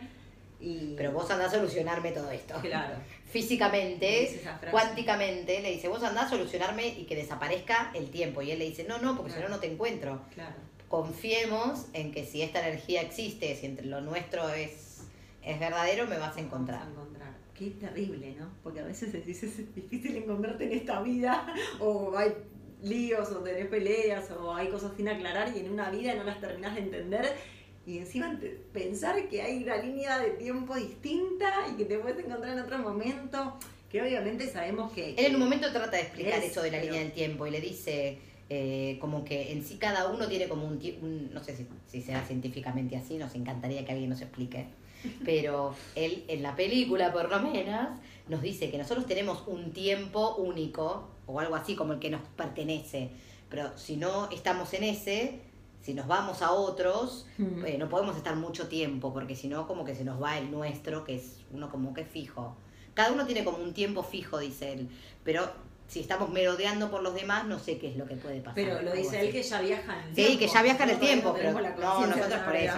y 0.60 0.94
Pero 0.96 1.10
vos 1.12 1.28
andás 1.30 1.52
a 1.52 1.56
solucionarme 1.56 2.12
todo 2.12 2.30
esto. 2.30 2.54
claro 2.60 2.94
Físicamente, 3.32 4.40
cuánticamente, 4.70 5.60
le 5.60 5.70
dice, 5.72 5.88
vos 5.88 6.02
andás 6.04 6.26
a 6.26 6.30
solucionarme 6.30 6.86
y 6.86 7.04
que 7.04 7.16
desaparezca 7.16 7.90
el 7.94 8.10
tiempo. 8.10 8.42
Y 8.42 8.50
él 8.52 8.58
le 8.60 8.66
dice, 8.66 8.84
no, 8.84 8.98
no, 8.98 9.16
porque 9.16 9.32
si 9.32 9.40
no, 9.40 9.48
no 9.48 9.58
te 9.58 9.66
encuentro. 9.72 10.20
claro 10.34 10.54
Confiemos 10.88 11.86
en 11.94 12.12
que 12.12 12.24
si 12.26 12.42
esta 12.42 12.60
energía 12.68 13.00
existe, 13.00 13.56
si 13.56 13.66
entre 13.66 13.86
lo 13.86 14.00
nuestro 14.02 14.48
es, 14.50 15.00
es 15.42 15.58
verdadero, 15.58 16.06
me 16.06 16.18
vas 16.18 16.36
a 16.36 16.40
encontrar. 16.40 16.86
Qué 17.58 17.70
terrible, 17.70 18.34
¿no? 18.38 18.48
Porque 18.62 18.80
a 18.80 18.84
veces 18.84 19.12
decís, 19.12 19.42
es 19.42 19.74
difícil 19.74 20.16
encontrarte 20.16 20.64
en 20.64 20.72
esta 20.72 21.02
vida, 21.02 21.46
o 21.80 22.16
hay 22.16 22.32
líos, 22.82 23.30
o 23.30 23.36
tenés 23.40 23.66
peleas, 23.66 24.30
o 24.30 24.54
hay 24.54 24.68
cosas 24.68 24.92
sin 24.96 25.08
aclarar 25.08 25.52
y 25.54 25.60
en 25.60 25.70
una 25.72 25.90
vida 25.90 26.14
no 26.14 26.24
las 26.24 26.40
terminás 26.40 26.74
de 26.74 26.80
entender. 26.82 27.26
Y 27.86 27.98
encima 27.98 28.38
pensar 28.72 29.28
que 29.28 29.42
hay 29.42 29.62
una 29.64 29.76
línea 29.76 30.18
de 30.18 30.30
tiempo 30.30 30.76
distinta 30.76 31.52
y 31.72 31.76
que 31.76 31.84
te 31.84 31.98
puedes 31.98 32.24
encontrar 32.24 32.56
en 32.56 32.60
otro 32.64 32.78
momento, 32.78 33.58
que 33.90 34.00
obviamente 34.00 34.46
sabemos 34.48 34.92
que... 34.92 35.10
Él 35.14 35.26
en 35.26 35.34
un 35.34 35.40
momento 35.42 35.70
trata 35.72 35.96
de 35.96 36.02
explicar 36.02 36.38
Es, 36.38 36.52
eso 36.52 36.62
de 36.62 36.70
la 36.70 36.78
pero- 36.78 36.92
línea 36.92 37.02
del 37.04 37.12
tiempo 37.12 37.46
y 37.46 37.50
le 37.50 37.60
dice 37.60 38.18
eh, 38.48 38.98
como 39.00 39.24
que 39.24 39.52
en 39.52 39.64
sí 39.64 39.76
cada 39.78 40.08
uno 40.10 40.28
tiene 40.28 40.48
como 40.48 40.66
un, 40.66 40.74
un- 41.02 41.30
no 41.34 41.42
sé 41.42 41.56
si, 41.56 41.66
si 41.88 42.02
sea 42.02 42.24
científicamente 42.24 42.96
así, 42.96 43.16
nos 43.18 43.34
encantaría 43.34 43.84
que 43.84 43.92
alguien 43.92 44.10
nos 44.10 44.20
explique, 44.22 44.66
Pero 45.24 45.74
él, 45.94 46.24
en 46.28 46.42
la 46.42 46.54
película, 46.56 47.12
por 47.12 47.28
lo 47.30 47.40
menos, 47.40 47.88
nos 48.28 48.42
dice 48.42 48.70
que 48.70 48.78
nosotros 48.78 49.06
tenemos 49.06 49.42
un 49.46 49.72
tiempo 49.72 50.36
único, 50.36 51.08
o 51.26 51.40
algo 51.40 51.54
así 51.54 51.74
como 51.74 51.92
el 51.94 51.98
que 51.98 52.10
nos 52.10 52.20
pertenece. 52.36 53.10
Pero 53.48 53.76
si 53.76 53.96
no 53.96 54.30
estamos 54.30 54.72
en 54.74 54.84
ese, 54.84 55.40
si 55.82 55.94
nos 55.94 56.06
vamos 56.06 56.42
a 56.42 56.52
otros, 56.52 57.26
Mm. 57.38 57.64
eh, 57.66 57.76
no 57.78 57.88
podemos 57.88 58.16
estar 58.16 58.36
mucho 58.36 58.68
tiempo, 58.68 59.12
porque 59.12 59.34
si 59.34 59.48
no, 59.48 59.66
como 59.66 59.84
que 59.84 59.94
se 59.94 60.04
nos 60.04 60.22
va 60.22 60.38
el 60.38 60.50
nuestro, 60.50 61.04
que 61.04 61.16
es 61.16 61.38
uno 61.52 61.70
como 61.70 61.92
que 61.94 62.04
fijo. 62.04 62.56
Cada 62.94 63.12
uno 63.12 63.26
tiene 63.26 63.42
como 63.44 63.58
un 63.58 63.72
tiempo 63.72 64.02
fijo, 64.02 64.38
dice 64.38 64.72
él. 64.72 64.88
Pero 65.24 65.50
si 65.92 66.00
estamos 66.00 66.30
merodeando 66.30 66.90
por 66.90 67.02
los 67.02 67.14
demás, 67.14 67.44
no 67.46 67.58
sé 67.58 67.76
qué 67.78 67.90
es 67.90 67.96
lo 67.96 68.06
que 68.06 68.14
puede 68.16 68.40
pasar. 68.40 68.54
Pero 68.54 68.80
lo 68.80 68.92
dice 68.92 69.20
él 69.20 69.30
que 69.30 69.42
ya 69.42 69.60
viaja 69.60 69.92
en 69.98 70.08
el 70.08 70.08
Sí, 70.08 70.14
tiempo. 70.24 70.38
que 70.38 70.46
ya 70.48 70.62
viaja 70.62 70.84
en 70.84 70.90
el 70.90 70.98
tiempo, 70.98 71.28
no 71.28 71.34
pero 71.34 71.52
no, 71.52 72.06
nosotros 72.06 72.40
por 72.40 72.56
eso. 72.56 72.76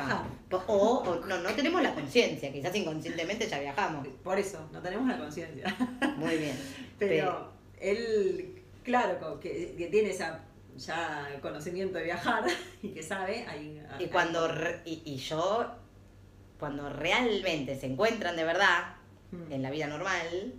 O, 0.67 0.99
o 0.99 1.27
no, 1.27 1.39
no 1.39 1.51
tenemos 1.55 1.81
la 1.83 1.95
conciencia, 1.95 2.53
quizás 2.53 2.75
inconscientemente 2.75 3.47
ya 3.49 3.61
viajamos. 3.61 4.07
Por 4.25 4.39
eso, 4.39 4.69
no 4.73 4.81
tenemos 4.83 5.07
la 5.09 5.19
conciencia. 5.19 5.77
Muy 6.17 6.37
bien. 6.39 6.59
Pero 6.99 7.53
él, 7.81 8.63
claro, 8.83 9.39
que, 9.41 9.75
que 9.79 9.87
tiene 9.87 10.11
esa 10.11 10.41
ya 10.77 11.29
conocimiento 11.41 11.99
de 11.99 12.05
viajar 12.05 12.45
y 12.83 12.89
que 12.89 13.03
sabe, 13.03 13.45
hay, 13.49 13.81
Y 14.01 14.03
hay- 14.05 14.09
cuando 14.11 14.49
re- 14.49 14.81
y, 14.85 15.03
y 15.05 15.17
yo, 15.19 15.67
cuando 16.59 16.89
realmente 16.91 17.79
se 17.79 17.87
encuentran 17.87 18.35
de 18.37 18.43
verdad 18.45 18.97
Mm. 19.31 19.53
en 19.53 19.63
la 19.63 19.71
vida 19.71 19.87
normal, 19.89 20.53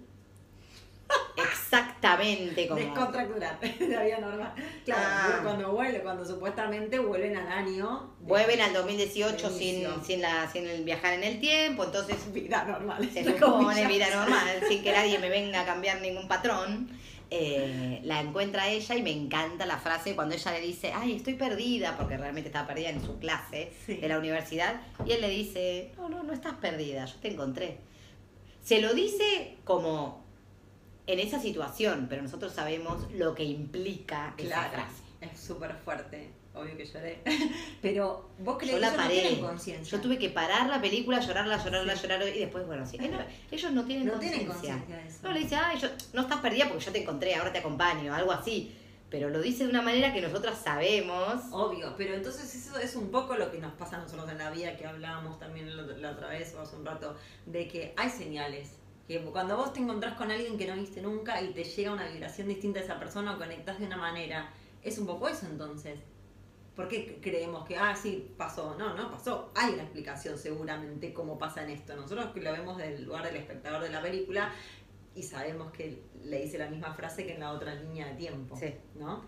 exactamente 1.37 2.67
como 2.67 2.79
Descontracturar, 2.79 3.59
la 3.61 4.03
vida 4.03 4.19
normal. 4.19 4.53
Claro, 4.85 5.01
Ah. 5.05 5.39
cuando 5.43 5.71
vuelve, 5.71 6.01
cuando 6.01 6.25
supuestamente 6.25 6.99
vuelven 6.99 7.35
al 7.37 7.47
año. 7.47 8.13
vuelven 8.21 8.61
al 8.61 8.73
2018 8.73 9.49
de 9.49 9.57
sin, 9.57 9.87
sin, 10.03 10.21
la, 10.21 10.49
sin 10.51 10.67
el 10.67 10.83
viajar 10.83 11.13
en 11.13 11.23
el 11.23 11.39
tiempo, 11.39 11.83
entonces 11.83 12.17
Vida 12.33 12.63
normal. 12.65 13.09
se 13.11 13.23
supone 13.39 13.87
vida 13.87 14.09
normal, 14.15 14.61
sin 14.67 14.83
que 14.83 14.91
nadie 14.91 15.19
me 15.19 15.29
venga 15.29 15.61
a 15.61 15.65
cambiar 15.65 16.01
ningún 16.01 16.27
patrón. 16.27 16.89
eh, 17.31 18.01
la 18.03 18.21
encuentra 18.21 18.69
ella 18.69 18.95
y 18.95 19.01
me 19.01 19.11
encanta 19.11 19.65
la 19.65 19.77
frase 19.77 20.15
cuando 20.15 20.35
ella 20.35 20.51
le 20.51 20.61
dice, 20.61 20.93
ay, 20.93 21.15
estoy 21.15 21.33
perdida, 21.33 21.97
porque 21.97 22.17
realmente 22.17 22.49
estaba 22.49 22.67
perdida 22.67 22.89
en 22.89 23.03
su 23.03 23.17
clase 23.17 23.71
Sí. 23.85 23.95
de 23.95 24.07
la 24.07 24.19
universidad, 24.19 24.79
y 25.05 25.11
él 25.13 25.21
le 25.21 25.29
dice, 25.29 25.91
no, 25.97 26.07
no, 26.07 26.21
no 26.23 26.33
estás 26.33 26.53
perdida, 26.55 27.03
yo 27.05 27.15
te 27.15 27.31
encontré. 27.31 27.77
Se 28.63 28.79
lo 28.79 28.93
dice 28.93 29.57
como 29.63 30.24
en 31.07 31.19
esa 31.19 31.39
situación, 31.39 32.07
pero 32.09 32.21
nosotros 32.21 32.53
sabemos 32.53 33.11
lo 33.13 33.35
que 33.35 33.43
implica 33.43 34.33
esa 34.37 34.47
Claro, 34.47 34.73
frase. 34.73 35.03
es 35.21 35.39
súper 35.39 35.73
fuerte. 35.75 36.31
Obvio 36.53 36.77
que 36.77 36.85
lloré. 36.85 37.19
Pero 37.81 38.29
vos 38.39 38.57
crees 38.57 38.75
que 38.75 38.79
la 38.79 38.87
ellos 38.87 38.97
no 38.97 39.03
paré. 39.03 39.19
tienen 39.21 39.41
conciencia. 39.41 39.97
Yo 39.97 40.01
tuve 40.01 40.17
que 40.17 40.29
parar 40.29 40.69
la 40.69 40.79
película, 40.79 41.19
llorarla, 41.19 41.61
llorarla, 41.61 41.93
llorarla, 41.95 42.29
y 42.29 42.39
después, 42.39 42.65
bueno, 42.65 42.85
sí. 42.85 42.97
No, 42.97 43.19
ellos 43.51 43.71
no 43.73 43.83
tienen 43.83 44.05
No 44.05 44.13
conciencia. 44.13 44.47
conciencia 44.47 44.95
de 44.95 45.05
eso. 45.07 45.17
No, 45.23 45.31
le 45.33 45.39
dice, 45.41 45.55
ay, 45.57 45.77
yo, 45.77 45.89
no 46.13 46.21
estás 46.21 46.39
perdida 46.39 46.69
porque 46.69 46.85
yo 46.85 46.91
te 46.93 47.01
encontré, 47.01 47.35
ahora 47.35 47.51
te 47.51 47.59
acompaño, 47.59 48.13
algo 48.15 48.31
así. 48.31 48.73
Pero 49.09 49.29
lo 49.29 49.41
dice 49.41 49.65
de 49.65 49.69
una 49.69 49.81
manera 49.81 50.13
que 50.13 50.21
nosotras 50.21 50.57
sabemos. 50.63 51.43
Obvio, 51.51 51.93
pero 51.97 52.13
entonces 52.13 52.55
eso 52.55 52.79
es 52.79 52.95
un 52.95 53.11
poco 53.11 53.35
lo 53.35 53.51
que 53.51 53.57
nos 53.59 53.73
pasa 53.73 53.97
a 53.97 53.99
nosotros 53.99 54.29
en 54.29 54.37
la 54.37 54.49
vida, 54.49 54.77
que 54.77 54.85
hablábamos 54.87 55.37
también 55.37 55.75
la, 55.75 55.83
la 55.83 56.11
otra 56.11 56.29
vez 56.29 56.55
o 56.55 56.61
hace 56.61 56.77
un 56.77 56.85
rato, 56.85 57.17
de 57.45 57.67
que 57.67 57.93
hay 57.97 58.09
señales. 58.09 58.77
Que 59.07 59.23
cuando 59.23 59.55
vos 59.57 59.73
te 59.73 59.79
encontrás 59.79 60.15
con 60.15 60.31
alguien 60.31 60.57
que 60.57 60.67
no 60.67 60.75
viste 60.75 61.01
nunca 61.01 61.41
y 61.41 61.53
te 61.53 61.63
llega 61.63 61.91
una 61.91 62.07
vibración 62.07 62.47
distinta 62.47 62.79
a 62.79 62.83
esa 62.83 62.99
persona 62.99 63.35
o 63.35 63.37
conectás 63.37 63.79
de 63.79 63.85
una 63.85 63.97
manera, 63.97 64.51
es 64.81 64.97
un 64.97 65.05
poco 65.05 65.27
eso 65.27 65.45
entonces. 65.45 65.99
¿Por 66.75 66.89
qué 66.89 67.19
creemos 67.21 67.65
que, 67.65 67.77
ah, 67.77 67.95
sí, 67.95 68.33
pasó? 68.37 68.75
No, 68.77 68.95
no 68.95 69.09
pasó. 69.09 69.51
Hay 69.55 69.73
una 69.73 69.83
explicación 69.83 70.37
seguramente 70.37 71.13
cómo 71.13 71.37
pasa 71.37 71.63
en 71.63 71.69
esto. 71.69 71.95
Nosotros 71.95 72.31
que 72.33 72.41
lo 72.41 72.51
vemos 72.51 72.77
del 72.77 73.05
lugar 73.05 73.23
del 73.23 73.37
espectador 73.37 73.81
de 73.81 73.89
la 73.91 74.01
película 74.01 74.51
y 75.15 75.23
sabemos 75.23 75.71
que 75.71 76.03
le 76.23 76.41
dice 76.41 76.57
la 76.57 76.67
misma 76.67 76.93
frase 76.93 77.25
que 77.25 77.35
en 77.35 77.39
la 77.39 77.51
otra 77.51 77.75
línea 77.75 78.07
de 78.07 78.15
tiempo. 78.15 78.57
Sí. 78.57 78.73
¿No? 78.95 79.23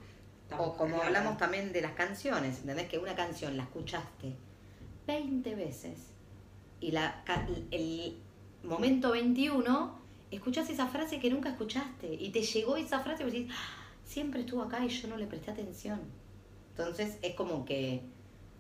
O 0.58 0.76
como 0.76 1.02
hablamos 1.02 1.38
también 1.38 1.72
de 1.74 1.82
las 1.82 1.94
canciones, 1.94 2.60
¿entendés? 2.60 2.88
Que 2.88 2.98
una 2.98 3.16
canción 3.16 3.58
la 3.58 3.64
escuchaste 3.64 4.36
20 5.06 5.56
veces 5.56 6.14
y 6.80 6.92
la, 6.92 7.24
el 7.72 8.22
momento 8.68 9.12
21 9.12 9.98
escuchás 10.32 10.70
esa 10.70 10.88
frase 10.88 11.20
que 11.20 11.30
nunca 11.30 11.50
escuchaste 11.50 12.14
y 12.14 12.30
te 12.32 12.42
llegó 12.42 12.76
esa 12.78 13.00
frase 13.00 13.24
y 13.24 13.26
vos 13.26 13.34
decís, 13.34 13.52
"Ah, 13.54 13.84
siempre 14.04 14.42
estuvo 14.42 14.62
acá 14.62 14.84
y 14.86 14.90
yo 14.90 15.08
no 15.08 15.18
le 15.18 15.26
presté 15.28 15.52
atención. 15.52 16.00
Entonces 16.72 17.18
es 17.22 17.34
como 17.36 17.66
que 17.66 18.02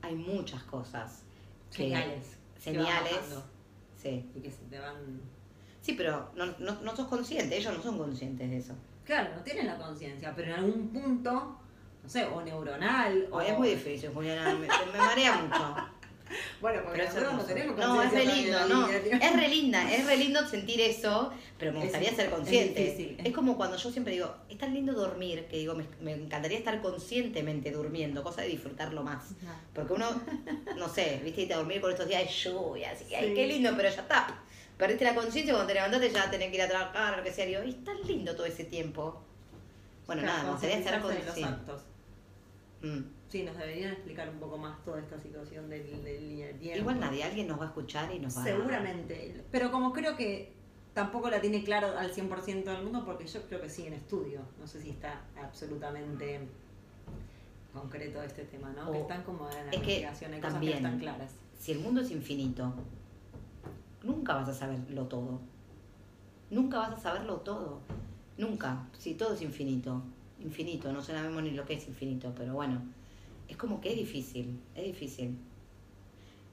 hay 0.01 0.15
muchas 0.15 0.63
cosas. 0.63 1.23
que- 1.71 1.83
Señales. 1.83 2.37
Señales. 2.57 3.19
Sí. 4.01 4.25
Y 4.35 4.39
que 4.39 4.49
se 4.49 4.63
te 4.69 4.79
van. 4.79 5.19
Sí, 5.81 5.93
pero 5.93 6.31
no, 6.35 6.45
no, 6.59 6.81
no 6.81 6.95
sos 6.95 7.07
consciente, 7.07 7.57
ellos 7.57 7.75
no 7.75 7.83
son 7.83 7.97
conscientes 7.97 8.49
de 8.49 8.57
eso. 8.57 8.73
Claro, 9.03 9.35
no 9.35 9.41
tienen 9.41 9.67
la 9.67 9.77
conciencia, 9.77 10.33
pero 10.35 10.47
en 10.49 10.53
algún 10.59 10.87
punto, 10.89 11.57
no 12.03 12.09
sé, 12.09 12.25
o 12.25 12.41
neuronal, 12.41 13.27
o. 13.31 13.37
O 13.37 13.41
es 13.41 13.57
muy 13.57 13.69
difícil, 13.71 14.09
Juliana, 14.13 14.53
me, 14.53 14.67
me 14.67 14.97
marea 14.97 15.37
mucho. 15.41 15.75
Bueno, 16.61 16.81
porque 16.83 16.99
Pero 16.99 17.09
nosotros 17.13 17.33
no 17.33 17.43
tenemos 17.43 17.77
No, 17.77 18.01
es 18.03 18.11
re 18.11 18.25
lindo, 18.25 18.67
no. 18.67 18.89
Es 18.89 19.35
re 19.35 19.47
linda, 19.47 19.93
es 19.93 20.05
re 20.05 20.17
lindo 20.17 20.47
sentir 20.47 20.81
eso, 20.81 21.31
pero 21.57 21.71
me 21.71 21.79
Es- 21.79 21.83
gustaría 21.85 22.13
ser 22.15 22.29
consciente. 22.29 23.17
Es 23.23 23.33
como 23.33 23.57
cuando 23.57 23.77
yo 23.77 23.91
siempre 23.91 24.13
digo, 24.13 24.33
es 24.49 24.57
tan 24.57 24.73
lindo 24.73 24.93
dormir, 24.93 25.45
que 25.49 25.57
digo, 25.57 25.75
me, 25.75 25.85
me 26.01 26.13
encantaría 26.13 26.57
estar 26.57 26.81
conscientemente 26.81 27.71
durmiendo, 27.71 28.23
cosa 28.23 28.41
de 28.41 28.47
disfrutarlo 28.49 29.03
más. 29.03 29.23
Porque 29.73 29.93
uno, 29.93 30.07
no 30.77 30.89
sé, 30.89 31.21
viste, 31.23 31.41
irte 31.41 31.53
a 31.53 31.57
dormir 31.57 31.81
con 31.81 31.91
estos 31.91 32.07
días 32.07 32.23
de 32.23 32.29
lluvia, 32.29 32.91
así 32.91 33.05
que, 33.05 33.15
ay, 33.17 33.33
qué 33.33 33.47
lindo, 33.47 33.71
pero 33.75 33.89
ya 33.89 34.01
está. 34.01 34.39
Perdiste 34.77 35.05
la 35.05 35.15
conciencia 35.15 35.53
cuando 35.53 35.67
te 35.67 35.73
levantaste 35.73 36.09
ya 36.11 36.29
tenés 36.29 36.49
que 36.49 36.55
ir 36.55 36.61
a 36.61 36.67
trabajar, 36.67 37.17
lo 37.17 37.23
que 37.23 37.31
sea. 37.33 37.45
Digo, 37.45 37.63
y 37.63 37.69
es 37.69 37.83
tan 37.83 37.99
lindo 38.05 38.35
todo 38.35 38.45
ese 38.45 38.63
tiempo. 38.63 39.23
Bueno, 40.05 40.21
Claro, 40.21 40.37
nada, 40.37 40.43
me 40.45 40.51
gustaría 40.51 40.77
estar 40.77 41.01
consciente. 41.01 41.41
Sí, 43.29 43.43
nos 43.43 43.57
deberían 43.57 43.91
explicar 43.91 44.29
un 44.29 44.39
poco 44.39 44.57
más 44.57 44.83
toda 44.85 44.99
esta 44.99 45.19
situación 45.19 45.69
del, 45.69 46.03
del 46.03 46.29
línea 46.29 46.47
de 46.47 46.53
tiempo. 46.53 46.79
Igual 46.79 46.99
nadie, 46.99 47.23
alguien 47.23 47.47
nos 47.47 47.59
va 47.59 47.65
a 47.65 47.67
escuchar 47.67 48.13
y 48.13 48.19
nos 48.19 48.37
va 48.37 48.41
a... 48.41 48.45
Seguramente. 48.45 49.43
Pero 49.51 49.71
como 49.71 49.91
creo 49.91 50.15
que 50.15 50.53
tampoco 50.93 51.29
la 51.29 51.41
tiene 51.41 51.63
claro 51.63 51.97
al 51.97 52.11
100% 52.11 52.63
del 52.63 52.83
mundo, 52.83 53.03
porque 53.05 53.27
yo 53.27 53.41
creo 53.43 53.61
que 53.61 53.69
sí 53.69 53.85
en 53.85 53.93
estudio. 53.93 54.41
No 54.59 54.65
sé 54.65 54.81
si 54.81 54.89
está 54.89 55.21
absolutamente 55.39 56.47
concreto 57.73 58.23
este 58.23 58.45
tema, 58.45 58.71
¿no? 58.71 58.91
que 58.91 59.01
están 59.01 59.23
como 59.23 59.47
en 59.49 59.67
la 59.67 59.71
es 59.71 59.81
que 59.81 59.99
investigación, 59.99 60.33
hay 60.33 60.41
cosas 60.41 60.59
que 60.59 60.65
no 60.65 60.75
están 60.75 60.99
claras. 60.99 61.31
si 61.59 61.71
el 61.73 61.79
mundo 61.79 62.01
es 62.01 62.09
infinito, 62.09 62.73
nunca 64.03 64.35
vas 64.35 64.49
a 64.49 64.53
saberlo 64.53 65.05
todo. 65.05 65.39
Nunca 66.49 66.79
vas 66.79 66.93
a 66.93 66.97
saberlo 66.97 67.35
todo. 67.41 67.81
Nunca. 68.37 68.87
Si 68.97 69.15
todo 69.15 69.33
es 69.33 69.41
infinito. 69.41 70.01
Infinito. 70.39 70.91
No 70.93 71.03
sabemos 71.03 71.43
ni 71.43 71.51
lo 71.51 71.65
que 71.65 71.73
es 71.73 71.87
infinito, 71.87 72.33
pero 72.35 72.53
bueno. 72.53 72.81
Es 73.47 73.57
como 73.57 73.79
que 73.81 73.91
es 73.91 73.97
difícil. 73.97 74.59
Es 74.75 74.85
difícil. 74.85 75.37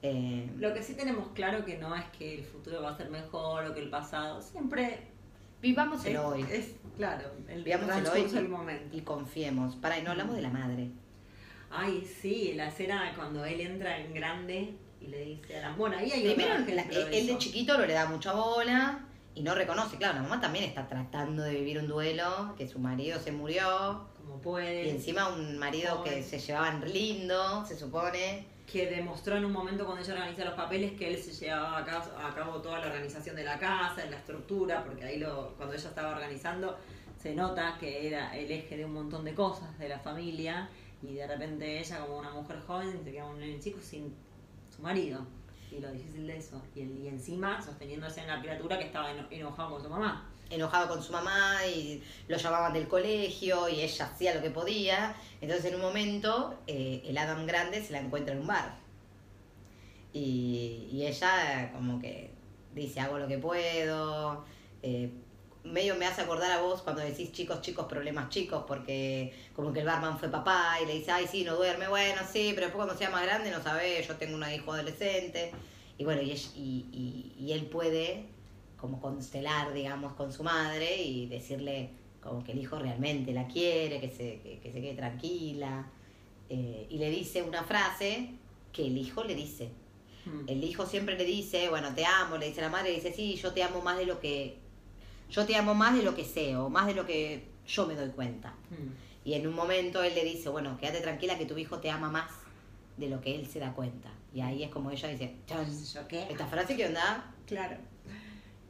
Eh, 0.03 0.51
Lo 0.59 0.75
que 0.75 0.83
sí 0.83 0.95
tenemos 0.95 1.29
claro 1.29 1.65
que 1.65 1.79
no 1.79 1.95
es 1.97 2.05
que 2.19 2.35
el 2.39 2.45
futuro 2.45 2.83
va 2.83 2.91
a 2.91 2.97
ser 2.97 3.11
mejor 3.11 3.65
o 3.67 3.75
que 3.75 3.81
el 3.81 3.91
pasado. 3.91 4.41
Siempre 4.43 5.01
vivamos 5.63 6.05
el 6.05 6.17
es, 6.17 6.21
hoy 6.21 6.47
es, 6.51 6.73
claro, 6.97 7.31
el 7.49 7.65
Vivamos 7.65 7.97
el 7.97 8.07
hoy. 8.07 8.25
del 8.31 8.49
momento. 8.49 8.97
y 8.97 9.01
confiemos. 9.01 9.77
Para, 9.77 9.99
y 9.99 10.03
no 10.03 10.11
hablamos 10.11 10.37
de 10.37 10.43
la 10.43 10.51
madre. 10.51 10.91
Ay, 11.71 12.05
sí, 12.21 12.53
la 12.55 12.69
escena 12.69 13.13
cuando 13.17 13.45
él 13.45 13.61
entra 13.61 13.99
en 13.99 14.13
grande 14.15 14.75
y 15.01 15.07
le 15.09 15.25
dice 15.25 15.59
a 15.59 15.71
la... 15.71 15.73
Bueno, 15.77 15.97
ahí 15.97 16.11
hay 16.13 16.23
Primero, 16.35 16.55
la- 16.59 16.83
ejemplo 16.83 17.01
él 17.09 17.27
de 17.27 17.39
chiquito 17.39 17.77
no 17.79 17.85
le 17.87 17.95
da 17.95 18.07
mucha 18.07 18.33
bola 18.33 19.07
y 19.35 19.43
no 19.43 19.55
reconoce. 19.55 19.97
Claro, 19.97 20.17
la 20.17 20.23
mamá 20.23 20.41
también 20.41 20.67
está 20.67 20.87
tratando 20.87 21.43
de 21.43 21.55
vivir 21.55 21.79
un 21.79 21.89
duelo, 21.89 22.55
que 22.57 22.69
su 22.69 22.79
marido 22.79 23.19
se 23.19 23.33
murió. 23.33 24.07
Como 24.27 24.41
puede. 24.41 24.87
Y 24.87 24.91
encima 24.91 25.29
un 25.29 25.59
marido 25.59 26.03
que 26.03 26.23
se 26.23 26.39
llevaban 26.39 26.81
lindo, 26.93 27.65
se 27.67 27.77
supone. 27.77 28.47
que 28.67 28.87
demostró 28.87 29.37
en 29.37 29.45
un 29.45 29.53
momento 29.53 29.85
cuando 29.85 30.03
ella 30.03 30.15
organiza 30.15 30.43
los 30.47 30.55
papeles 30.55 30.93
que 30.99 31.09
él 31.13 31.23
se 31.23 31.33
llevaba 31.33 31.77
a 31.79 31.85
cabo, 31.85 32.05
a 32.19 32.35
cabo 32.35 32.63
toda 32.63 32.79
la 32.81 32.87
organización 32.87 33.37
de 33.37 33.45
la 33.45 33.59
casa, 33.59 34.05
la 34.09 34.17
estructura, 34.17 34.83
porque 34.83 35.05
ahí 35.05 35.19
lo, 35.19 35.53
cuando 35.59 35.75
ella 35.75 35.89
estaba 35.91 36.13
organizando 36.13 36.75
se 37.21 37.35
nota 37.35 37.77
que 37.79 38.07
era 38.09 38.35
el 38.37 38.51
eje 38.51 38.79
de 38.79 38.87
un 38.87 38.95
montón 38.95 39.23
de 39.25 39.35
cosas 39.35 39.79
de 39.79 39.89
la 39.91 39.99
familia 39.99 40.71
y 41.03 41.13
de 41.15 41.27
repente 41.27 41.79
ella 41.79 41.99
como 42.01 42.19
una 42.19 42.31
mujer 42.31 42.59
joven 42.67 42.91
se 43.05 43.13
queda 43.13 43.27
un 43.27 43.39
nene 43.39 43.61
chico 43.61 43.79
sin 43.83 44.15
su 44.75 44.81
marido 44.81 45.27
y 45.71 45.79
lo 45.81 45.91
difícil 45.93 46.27
de 46.27 46.39
eso 46.39 46.63
y, 46.75 46.81
el- 46.81 46.99
y 46.99 47.09
encima 47.09 47.61
sosteniéndose 47.61 48.23
en 48.23 48.29
la 48.29 48.41
criatura 48.41 48.79
que 48.79 48.87
estaba 48.87 49.11
eno- 49.13 49.27
enojado 49.31 49.73
con 49.73 49.83
su 49.83 49.91
mamá 49.91 50.31
enojado 50.51 50.89
con 50.89 51.03
su 51.03 51.13
mamá 51.13 51.59
y 51.67 52.03
lo 52.29 52.37
llamaban 52.37 52.73
del 52.73 52.89
colegio 52.89 53.69
y 53.69 53.81
ella 53.81 54.07
hacía 54.07 54.35
lo 54.35 54.43
que 54.43 54.51
podía. 54.51 55.15
Entonces 55.41 55.67
en 55.67 55.77
un 55.77 55.83
momento 55.83 56.59
eh, 56.67 57.03
el 57.07 57.17
Adam 57.19 57.47
grande 57.47 57.83
se 57.83 57.93
la 57.93 58.01
encuentra 58.01 58.35
en 58.35 58.41
un 58.41 58.47
bar. 58.47 58.79
Y, 60.13 60.89
y 60.93 61.07
ella 61.07 61.73
como 61.73 62.01
que 62.01 62.31
dice, 62.75 63.01
hago 63.01 63.19
lo 63.19 63.29
que 63.29 63.39
puedo. 63.39 64.45
eh, 64.83 65.11
medio 65.65 65.97
me 65.97 66.07
hace 66.07 66.21
acordar 66.23 66.53
a 66.53 66.61
vos 66.61 66.83
cuando 66.83 67.01
decís 67.03 67.33
chicos, 67.33 67.63
chicos, 67.63 67.87
problemas 67.87 68.29
chicos, 68.29 68.65
porque 68.69 69.33
como 69.55 69.73
que 69.73 69.81
el 69.81 69.87
barman 69.87 70.19
fue 70.19 70.29
papá 70.29 70.77
y 70.83 70.87
le 70.87 70.95
dice, 70.97 71.11
ay, 71.11 71.27
sí, 71.27 71.43
no 71.43 71.57
duerme, 71.57 71.89
bueno, 71.89 72.21
sí, 72.31 72.53
pero 72.55 72.67
después 72.67 72.85
cuando 72.85 72.97
sea 72.97 73.11
más 73.11 73.23
grande 73.23 73.51
no 73.51 73.63
sabe, 73.63 74.05
yo 74.07 74.17
tengo 74.17 74.37
una 74.37 74.55
hijo 74.55 74.73
adolescente. 74.73 75.53
Y 75.97 76.05
bueno, 76.05 76.21
y 76.23 77.51
él 77.53 77.67
puede 77.67 78.34
como 78.85 79.01
constelar, 79.01 79.73
digamos, 79.73 80.13
con 80.13 80.31
su 80.31 80.43
madre 80.43 81.03
y 81.03 81.25
decirle 81.27 81.89
como 82.21 82.45
que 82.45 82.53
el 82.53 82.59
hijo 82.59 82.79
realmente 82.79 83.33
la 83.33 83.47
quiere, 83.49 83.99
que 83.99 84.11
se, 84.11 84.41
que, 84.43 84.61
que 84.63 84.73
se 84.73 84.83
quede 84.83 84.93
tranquila. 84.93 85.87
Eh, 86.51 86.87
y 86.91 86.99
le 86.99 87.09
dice 87.09 87.43
una 87.43 87.63
frase 87.63 88.29
que 88.75 88.87
el 88.87 88.99
hijo 88.99 89.25
le 89.25 89.35
dice. 89.35 89.71
Mm. 90.27 90.49
El 90.51 90.65
hijo 90.65 90.85
siempre 90.85 91.17
le 91.17 91.25
dice, 91.25 91.71
bueno, 91.71 91.95
te 91.95 92.05
amo, 92.05 92.37
le 92.37 92.49
dice 92.49 92.61
la 92.61 92.69
madre, 92.69 92.91
le 92.91 92.97
dice, 92.97 93.15
sí, 93.15 93.37
yo 93.37 93.55
te 93.55 93.63
amo 93.63 93.81
más 93.81 93.97
de 93.97 94.05
lo 94.05 94.21
que, 94.21 94.59
yo 95.31 95.47
te 95.47 95.57
amo 95.57 95.75
más 95.75 95.97
de 95.97 96.03
lo 96.03 96.15
que 96.15 96.27
sé, 96.27 96.55
o 96.55 96.69
más 96.69 96.87
de 96.87 96.93
lo 96.93 97.07
que 97.07 97.43
yo 97.67 97.87
me 97.87 97.95
doy 97.95 98.11
cuenta. 98.11 98.51
Mm. 98.69 99.29
Y 99.31 99.33
en 99.33 99.47
un 99.47 99.55
momento 99.55 100.03
él 100.03 100.15
le 100.15 100.25
dice, 100.25 100.51
bueno, 100.51 100.77
quédate 100.77 101.01
tranquila 101.01 101.39
que 101.39 101.47
tu 101.47 101.57
hijo 101.57 101.79
te 101.79 101.91
ama 101.91 102.11
más 102.11 102.31
de 102.99 103.09
lo 103.09 103.23
que 103.23 103.35
él 103.35 103.47
se 103.47 103.61
da 103.61 103.73
cuenta. 103.73 104.11
Y 104.35 104.43
ahí 104.43 104.63
es 104.63 104.69
como 104.69 104.91
ella 104.91 105.09
dice, 105.09 105.37
"Chan, 105.47 105.65
¿Yo 105.95 106.07
qué? 106.07 106.25
esta 106.29 106.47
frase 106.47 106.77
que 106.77 106.85
onda, 106.85 107.31
Claro. 107.47 107.79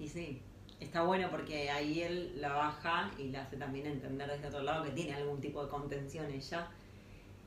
Y 0.04 0.08
sí, 0.08 0.42
está 0.80 1.02
bueno 1.02 1.30
porque 1.30 1.70
ahí 1.70 2.02
él 2.02 2.34
la 2.38 2.52
baja 2.52 3.10
y 3.18 3.30
la 3.30 3.40
hace 3.42 3.56
también 3.56 3.86
entender 3.86 4.30
desde 4.30 4.48
otro 4.48 4.62
lado 4.62 4.84
que 4.84 4.90
tiene 4.90 5.14
algún 5.14 5.40
tipo 5.40 5.64
de 5.64 5.70
contención 5.70 6.30
ella. 6.30 6.68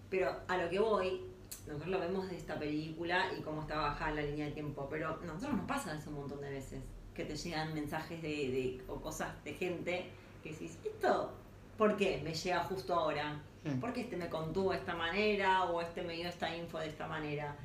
Pero 0.10 0.36
a 0.48 0.58
lo 0.58 0.68
que 0.68 0.80
voy, 0.80 1.22
nosotros 1.68 1.90
lo 1.90 2.00
vemos 2.00 2.28
de 2.30 2.36
esta 2.36 2.58
película 2.58 3.28
y 3.38 3.42
cómo 3.44 3.62
está 3.62 3.78
bajada 3.78 4.12
la 4.16 4.22
línea 4.24 4.48
de 4.48 4.54
tiempo, 4.54 4.88
pero 4.90 5.20
a 5.22 5.26
nosotros 5.26 5.56
nos 5.56 5.68
pasa 5.68 5.96
eso 5.96 6.10
un 6.10 6.16
montón 6.16 6.42
de 6.42 6.50
veces, 6.50 6.82
que 7.14 7.26
te 7.26 7.36
llegan 7.36 7.76
mensajes 7.76 8.22
de, 8.24 8.28
de- 8.30 8.82
o 8.88 8.96
cosas 9.02 9.30
de 9.44 9.54
gente 9.54 10.10
que 10.42 10.52
decís, 10.54 10.80
¿esto 10.84 11.32
por 11.78 11.96
qué 11.96 12.22
me 12.24 12.34
llega 12.34 12.64
justo 12.64 12.96
ahora? 12.96 13.40
Mm. 13.66 13.80
¿Por 13.80 13.94
qué 13.94 14.02
este 14.02 14.18
me 14.18 14.30
contuvo 14.30 14.72
de 14.72 14.78
esta 14.78 14.96
manera 14.96 15.66
o 15.66 15.80
este 15.80 16.02
me 16.02 16.14
dio 16.14 16.28
esta 16.28 16.56
info 16.58 16.80
de 16.80 16.88
esta 16.88 17.08
manera? 17.08 17.56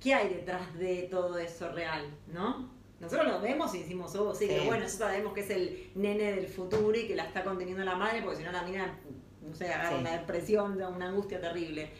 ¿Qué 0.00 0.14
hay 0.14 0.28
detrás 0.28 0.74
de 0.78 1.08
todo 1.10 1.38
eso 1.38 1.72
real, 1.72 2.04
no? 2.32 2.80
Nosotros 3.02 3.26
lo 3.26 3.40
vemos 3.40 3.74
y 3.74 3.80
decimos, 3.80 4.14
oh, 4.14 4.34
sí, 4.34 4.46
Sí. 4.46 4.54
que 4.54 4.60
bueno, 4.66 4.84
ya 4.84 4.88
sabemos 4.88 5.32
que 5.34 5.40
es 5.40 5.50
el 5.50 5.90
nene 5.96 6.32
del 6.32 6.46
futuro 6.46 6.96
y 6.96 7.06
que 7.06 7.14
la 7.16 7.24
está 7.24 7.42
conteniendo 7.44 7.84
la 7.84 7.96
madre, 7.96 8.22
porque 8.22 8.38
si 8.38 8.44
no 8.44 8.52
la 8.52 8.62
mina, 8.62 8.98
no 9.42 9.54
sé, 9.54 9.66
agarra 9.72 9.90
Sí. 9.90 9.94
una 10.00 10.12
depresión, 10.12 10.80
una 10.80 11.08
angustia 11.08 11.40
terrible. 11.40 11.90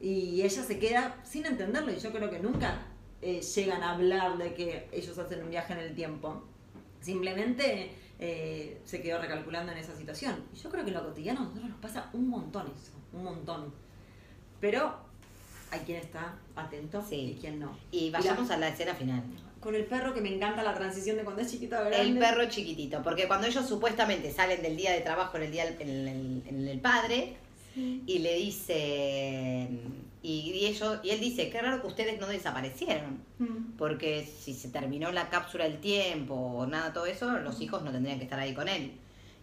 Y 0.00 0.42
ella 0.42 0.62
se 0.62 0.78
queda 0.78 1.16
sin 1.24 1.46
entenderlo 1.46 1.92
y 1.92 1.98
yo 1.98 2.10
creo 2.12 2.28
que 2.28 2.38
nunca 2.40 2.86
eh, 3.22 3.40
llegan 3.40 3.82
a 3.82 3.94
hablar 3.94 4.36
de 4.38 4.54
que 4.54 4.88
ellos 4.92 5.16
hacen 5.18 5.42
un 5.42 5.50
viaje 5.50 5.72
en 5.72 5.78
el 5.80 5.94
tiempo. 5.94 6.44
Simplemente 7.00 7.92
eh, 8.20 8.80
se 8.84 9.00
quedó 9.00 9.20
recalculando 9.20 9.72
en 9.72 9.78
esa 9.78 9.96
situación. 9.96 10.44
Y 10.52 10.56
yo 10.56 10.70
creo 10.70 10.84
que 10.84 10.90
en 10.90 10.96
lo 10.96 11.04
cotidiano 11.04 11.40
a 11.40 11.44
nosotros 11.44 11.68
nos 11.70 11.78
pasa 11.80 12.10
un 12.12 12.28
montón 12.28 12.66
eso, 12.66 12.92
un 13.12 13.24
montón. 13.24 13.72
Pero 14.60 14.96
hay 15.70 15.80
quien 15.80 15.98
está 16.00 16.36
atento 16.56 17.02
Sí. 17.08 17.34
y 17.36 17.40
quien 17.40 17.60
no. 17.60 17.76
y 17.92 18.10
vayamos 18.10 18.50
a 18.50 18.56
la 18.56 18.68
escena 18.68 18.94
final. 18.94 19.22
Con 19.60 19.74
el 19.74 19.84
perro 19.86 20.14
que 20.14 20.20
me 20.20 20.32
encanta 20.34 20.62
la 20.62 20.74
transición 20.74 21.16
de 21.16 21.24
cuando 21.24 21.42
es 21.42 21.50
chiquito 21.50 21.76
a 21.76 21.80
grande. 21.80 22.00
El 22.00 22.18
perro 22.18 22.44
chiquitito, 22.48 23.02
porque 23.02 23.26
cuando 23.26 23.46
ellos 23.46 23.66
supuestamente 23.66 24.30
salen 24.32 24.62
del 24.62 24.76
día 24.76 24.92
de 24.92 25.00
trabajo 25.00 25.36
en 25.36 25.42
el 25.44 25.50
día 25.52 25.66
en 25.66 25.88
el, 26.08 26.42
en 26.46 26.68
el 26.68 26.80
padre 26.80 27.34
y 27.76 28.18
le 28.20 28.34
dice 28.34 29.68
y, 30.22 30.50
y 30.52 30.66
ellos 30.66 30.98
y 31.04 31.10
él 31.10 31.20
dice 31.20 31.48
qué 31.48 31.60
raro 31.62 31.80
que 31.80 31.86
ustedes 31.86 32.18
no 32.20 32.26
desaparecieron 32.26 33.26
Mm. 33.38 33.76
porque 33.78 34.26
si 34.26 34.52
se 34.52 34.68
terminó 34.68 35.12
la 35.12 35.28
cápsula 35.30 35.62
del 35.62 35.78
tiempo 35.78 36.34
o 36.34 36.66
nada 36.66 36.92
todo 36.92 37.06
eso 37.06 37.30
los 37.38 37.60
hijos 37.60 37.84
no 37.84 37.92
tendrían 37.92 38.18
que 38.18 38.24
estar 38.24 38.40
ahí 38.40 38.52
con 38.52 38.66
él 38.68 38.90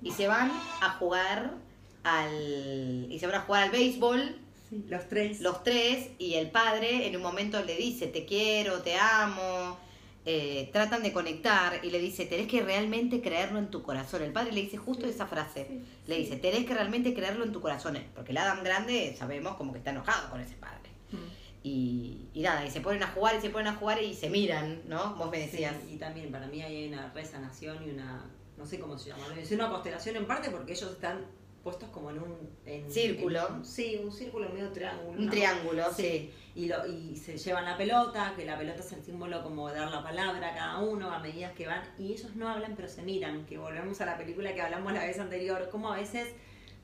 y 0.01 0.12
se 0.12 0.28
van 0.28 0.51
a 0.82 0.89
jugar 0.99 1.54
al 2.04 3.08
y 3.10 3.17
se 3.19 3.25
van 3.28 3.38
a 3.38 3.41
jugar 3.41 3.63
al 3.63 3.71
béisbol 3.71 4.36
Sí, 4.69 4.84
los 4.89 5.08
tres. 5.08 5.39
los 5.41 5.63
tres 5.63 6.10
y 6.17 6.34
el 6.34 6.49
padre 6.49 7.08
en 7.08 7.15
un 7.15 7.21
momento 7.21 7.63
le 7.63 7.78
dice 7.78 8.08
te 8.08 8.25
quiero, 8.25 8.80
te 8.82 8.95
amo, 8.97 9.64
eh, 10.26 10.70
tratan 10.74 11.04
de 11.04 11.14
conectar 11.14 11.80
y 11.84 11.92
le 11.92 12.00
dice 12.00 12.26
tenés 12.26 12.48
que 12.48 12.62
realmente 12.62 13.22
creerlo 13.22 13.60
en 13.60 13.70
tu 13.70 13.84
corazón. 13.84 14.24
El 14.24 14.34
padre 14.34 14.52
le 14.54 14.62
dice 14.62 14.78
justo 14.78 15.06
esa 15.06 15.28
frase, 15.28 15.66
Sí, 15.68 15.82
le 16.08 16.16
sí. 16.16 16.22
dice 16.24 16.36
tenés 16.38 16.66
que 16.66 16.74
realmente 16.74 17.14
creerlo 17.14 17.44
en 17.46 17.52
tu 17.52 17.62
corazón, 17.62 17.98
porque 18.16 18.32
el 18.32 18.38
Adam 18.38 18.64
grande 18.64 19.16
sabemos 19.18 19.56
como 19.56 19.72
que 19.72 19.80
está 19.80 19.92
enojado 19.92 20.30
con 20.32 20.42
ese 20.42 20.56
padre. 20.56 20.90
Mm. 21.12 21.18
Y, 21.64 22.28
y 22.34 22.42
nada, 22.42 22.64
y 22.66 22.70
se 22.70 22.82
ponen 22.82 23.02
a 23.04 23.08
jugar 23.08 23.36
y 23.38 23.42
se 23.42 23.50
ponen 23.50 23.68
a 23.68 23.76
jugar 23.76 24.02
y 24.02 24.14
se 24.14 24.30
miran, 24.30 24.82
¿no? 24.88 25.16
Vos 25.16 25.32
me 25.32 25.40
decías. 25.40 25.76
Sí, 25.88 25.96
y 25.96 25.98
también 25.98 26.32
para 26.32 26.48
mí 26.48 26.62
ahí 26.62 26.76
hay 26.84 26.88
una 26.90 27.12
resanación 27.14 27.84
y 27.88 27.90
una, 27.92 28.24
no 28.58 28.66
sé 28.68 28.80
cómo 28.80 28.98
se 29.00 29.10
llama, 29.10 29.24
es 29.36 29.52
una 29.52 29.70
constelación 29.70 30.16
en 30.16 30.26
parte 30.28 30.50
porque 30.52 30.74
ellos 30.74 30.92
están 30.92 31.26
puestos 31.65 31.89
como 31.89 32.12
en 32.12 32.19
un... 32.19 32.49
en- 32.67 32.91
Círculo. 32.91 33.47
en- 33.49 33.65
sí, 33.65 33.99
un 34.01 34.12
círculo 34.12 34.47
medio 34.49 34.71
triángulo. 34.71 35.17
Un 35.19 35.25
¿no? 35.25 35.32
triángulo, 35.32 35.84
sí. 35.91 36.04
Sí. 36.04 36.34
Y, 36.54 36.67
lo, 36.67 36.86
y 36.86 37.15
se 37.17 37.38
llevan 37.38 37.65
la 37.65 37.75
pelota, 37.75 38.34
que 38.38 38.45
la 38.45 38.56
pelota 38.58 38.82
es 38.82 38.91
el 38.93 39.04
símbolo 39.04 39.41
como 39.43 39.67
de 39.69 39.80
dar 39.80 39.89
la 39.91 40.04
palabra 40.04 40.51
a 40.51 40.56
cada 40.56 40.78
uno 40.80 41.12
a 41.12 41.17
medida 41.19 41.51
que 41.56 41.65
van, 41.65 41.82
y 41.97 42.13
ellos 42.13 42.36
no 42.36 42.47
hablan 42.47 42.75
pero 42.75 42.88
se 42.88 43.01
miran, 43.01 43.45
que 43.47 43.58
volvemos 43.58 43.99
a 43.99 44.06
la 44.06 44.15
película 44.15 44.54
que 44.54 44.62
hablamos 44.62 44.93
la 44.93 45.04
vez 45.04 45.17
anterior, 45.19 45.67
como 45.71 45.91
a 45.91 45.95
veces 45.97 46.30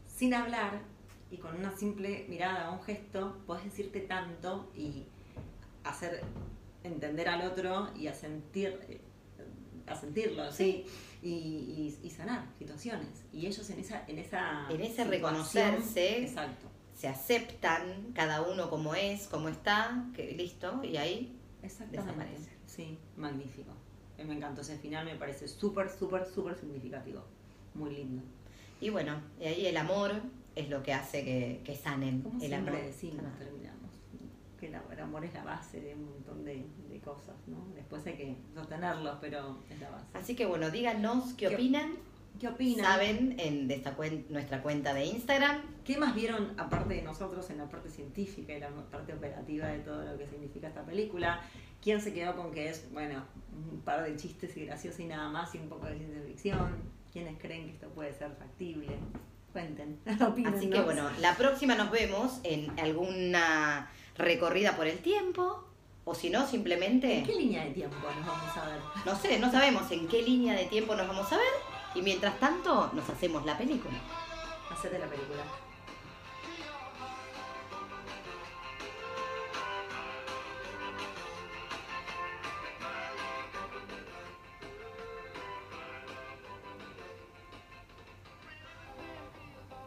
sin 0.07 0.33
hablar 0.33 0.81
y 1.29 1.37
con 1.37 1.55
una 1.55 1.71
simple 1.77 2.25
mirada 2.27 2.71
o 2.71 2.73
un 2.79 2.83
gesto 2.83 3.37
puedes 3.45 3.63
decirte 3.63 4.01
tanto 4.01 4.69
y 4.75 5.05
hacer 5.83 6.21
entender 6.83 7.29
al 7.29 7.47
otro 7.47 7.89
y 7.95 8.07
a 8.07 8.13
sentir 8.13 8.79
eh, 8.89 8.99
a 9.87 9.95
sentirlo 9.95 10.51
sí 10.51 10.85
y, 11.21 11.29
y- 11.29 11.99
y 12.03 12.09
sanar 12.09 12.45
situaciones 12.57 13.07
y 13.31 13.45
ellos 13.45 13.69
en 13.69 13.79
esa 13.79 14.03
en 14.07 14.17
esa 14.19 14.65
En 14.69 14.81
ese 14.81 15.03
reconocerse. 15.03 16.23
exacto 16.23 16.67
Se 16.95 17.07
aceptan 17.07 18.11
cada 18.13 18.41
uno 18.41 18.69
como 18.69 18.95
es, 18.95 19.27
como 19.27 19.49
está, 19.49 20.05
que 20.15 20.31
listo, 20.33 20.83
y 20.83 20.97
ahí 20.97 21.37
Desaparece. 21.61 22.49
sí 22.65 22.97
magnífico 23.17 23.71
Eh, 24.17 24.23
me 24.25 24.33
encantó 24.35 24.61
ese 24.61 24.77
final 24.77 25.05
me 25.05 25.15
parece 25.15 25.47
súper 25.47 25.89
súper 25.89 26.25
súper 26.25 26.55
significativo 26.55 27.23
muy 27.75 27.95
lindo 27.95 28.23
Y 28.79 28.89
bueno, 28.89 29.21
y 29.39 29.45
ahí 29.45 29.65
el 29.67 29.77
amor 29.77 30.11
es 30.55 30.69
lo 30.69 30.81
que 30.83 30.93
hace 30.93 31.23
que, 31.23 31.61
que 31.63 31.75
sanen. 31.75 32.21
como 32.23 32.41
el 32.41 32.47
siempre 32.49 32.73
amor. 32.75 32.85
decimos 32.85 33.23
que 34.61 34.67
el 34.67 34.75
el 34.91 34.99
amor 35.01 35.25
es 35.25 35.33
la 35.33 35.43
base 35.43 35.81
de 35.81 35.93
un 35.95 36.05
montón 36.05 36.45
de, 36.45 36.65
de 36.89 36.99
cosas 37.01 37.35
no 37.47 37.67
después 37.75 38.05
hay 38.07 38.13
que 38.13 38.35
sostenerlos 38.55 39.17
pero 39.19 39.57
es 39.69 39.79
la 39.81 39.89
base 39.89 40.05
Así 40.13 40.35
que 40.35 40.45
bueno, 40.45 40.69
díganos 40.71 41.33
qué 41.33 41.47
¿Qué- 41.49 41.55
opinan. 41.55 41.91
¿Qué 42.39 42.47
opinan? 42.47 42.85
Saben 42.85 43.35
en 43.39 43.67
de 43.67 43.75
esta 43.75 43.95
cuen- 43.95 44.25
nuestra 44.29 44.63
cuenta 44.63 44.93
de 44.93 45.05
Instagram. 45.05 45.61
¿Qué 45.83 45.97
más 45.97 46.15
vieron 46.15 46.53
aparte 46.57 46.93
de 46.95 47.01
nosotros 47.03 47.49
en 47.49 47.57
la 47.57 47.67
parte 47.69 47.89
científica 47.89 48.53
y 48.53 48.59
la 48.59 48.69
parte 48.89 49.13
operativa 49.13 49.67
de 49.67 49.79
todo 49.79 50.03
lo 50.05 50.17
que 50.17 50.25
significa 50.25 50.69
esta 50.69 50.83
película? 50.83 51.41
¿Quién 51.83 51.99
se 52.01 52.13
quedó 52.13 52.35
con 52.35 52.51
que 52.51 52.69
es, 52.69 52.91
bueno, 52.93 53.25
un 53.71 53.81
par 53.81 54.03
de 54.03 54.15
chistes 54.15 54.55
y 54.57 54.65
graciosos 54.65 54.99
y 55.01 55.05
nada 55.05 55.29
más 55.29 55.53
y 55.53 55.57
un 55.59 55.67
poco 55.69 55.85
de 55.87 55.97
ciencia 55.97 56.21
ficción? 56.25 56.77
¿Quiénes 57.11 57.37
creen 57.37 57.65
que 57.65 57.73
esto 57.73 57.89
puede 57.89 58.13
ser 58.13 58.31
factible? 58.31 58.97
Cuenten, 59.51 59.99
opinen. 60.25 60.53
Así 60.55 60.69
que 60.69 60.81
bueno, 60.81 61.09
la 61.19 61.35
próxima 61.35 61.75
nos 61.75 61.91
vemos 61.91 62.39
en 62.43 62.71
alguna 62.79 63.91
recorrida 64.21 64.75
por 64.75 64.87
el 64.87 64.99
tiempo. 64.99 65.63
O 66.03 66.15
si 66.15 66.29
no, 66.29 66.47
simplemente, 66.47 67.19
¿En 67.19 67.25
qué 67.25 67.35
línea 67.35 67.63
de 67.63 67.71
tiempo 67.71 67.95
nos 68.17 68.25
vamos 68.25 68.57
a 68.57 68.65
ver? 68.65 68.79
no 69.05 69.15
sé, 69.15 69.39
no 69.39 69.51
sabemos 69.51 69.91
en 69.91 70.07
qué 70.07 70.23
línea 70.23 70.55
de 70.55 70.65
tiempo 70.65 70.95
nos 70.95 71.07
vamos 71.07 71.31
a 71.31 71.37
ver. 71.37 71.53
Y 71.93 72.01
mientras 72.01 72.39
tanto, 72.39 72.89
nos 72.93 73.07
hacemos 73.09 73.45
la 73.45 73.57
película. 73.57 73.93
Hacete 74.71 74.97
la 74.97 75.07
película. 75.07 75.43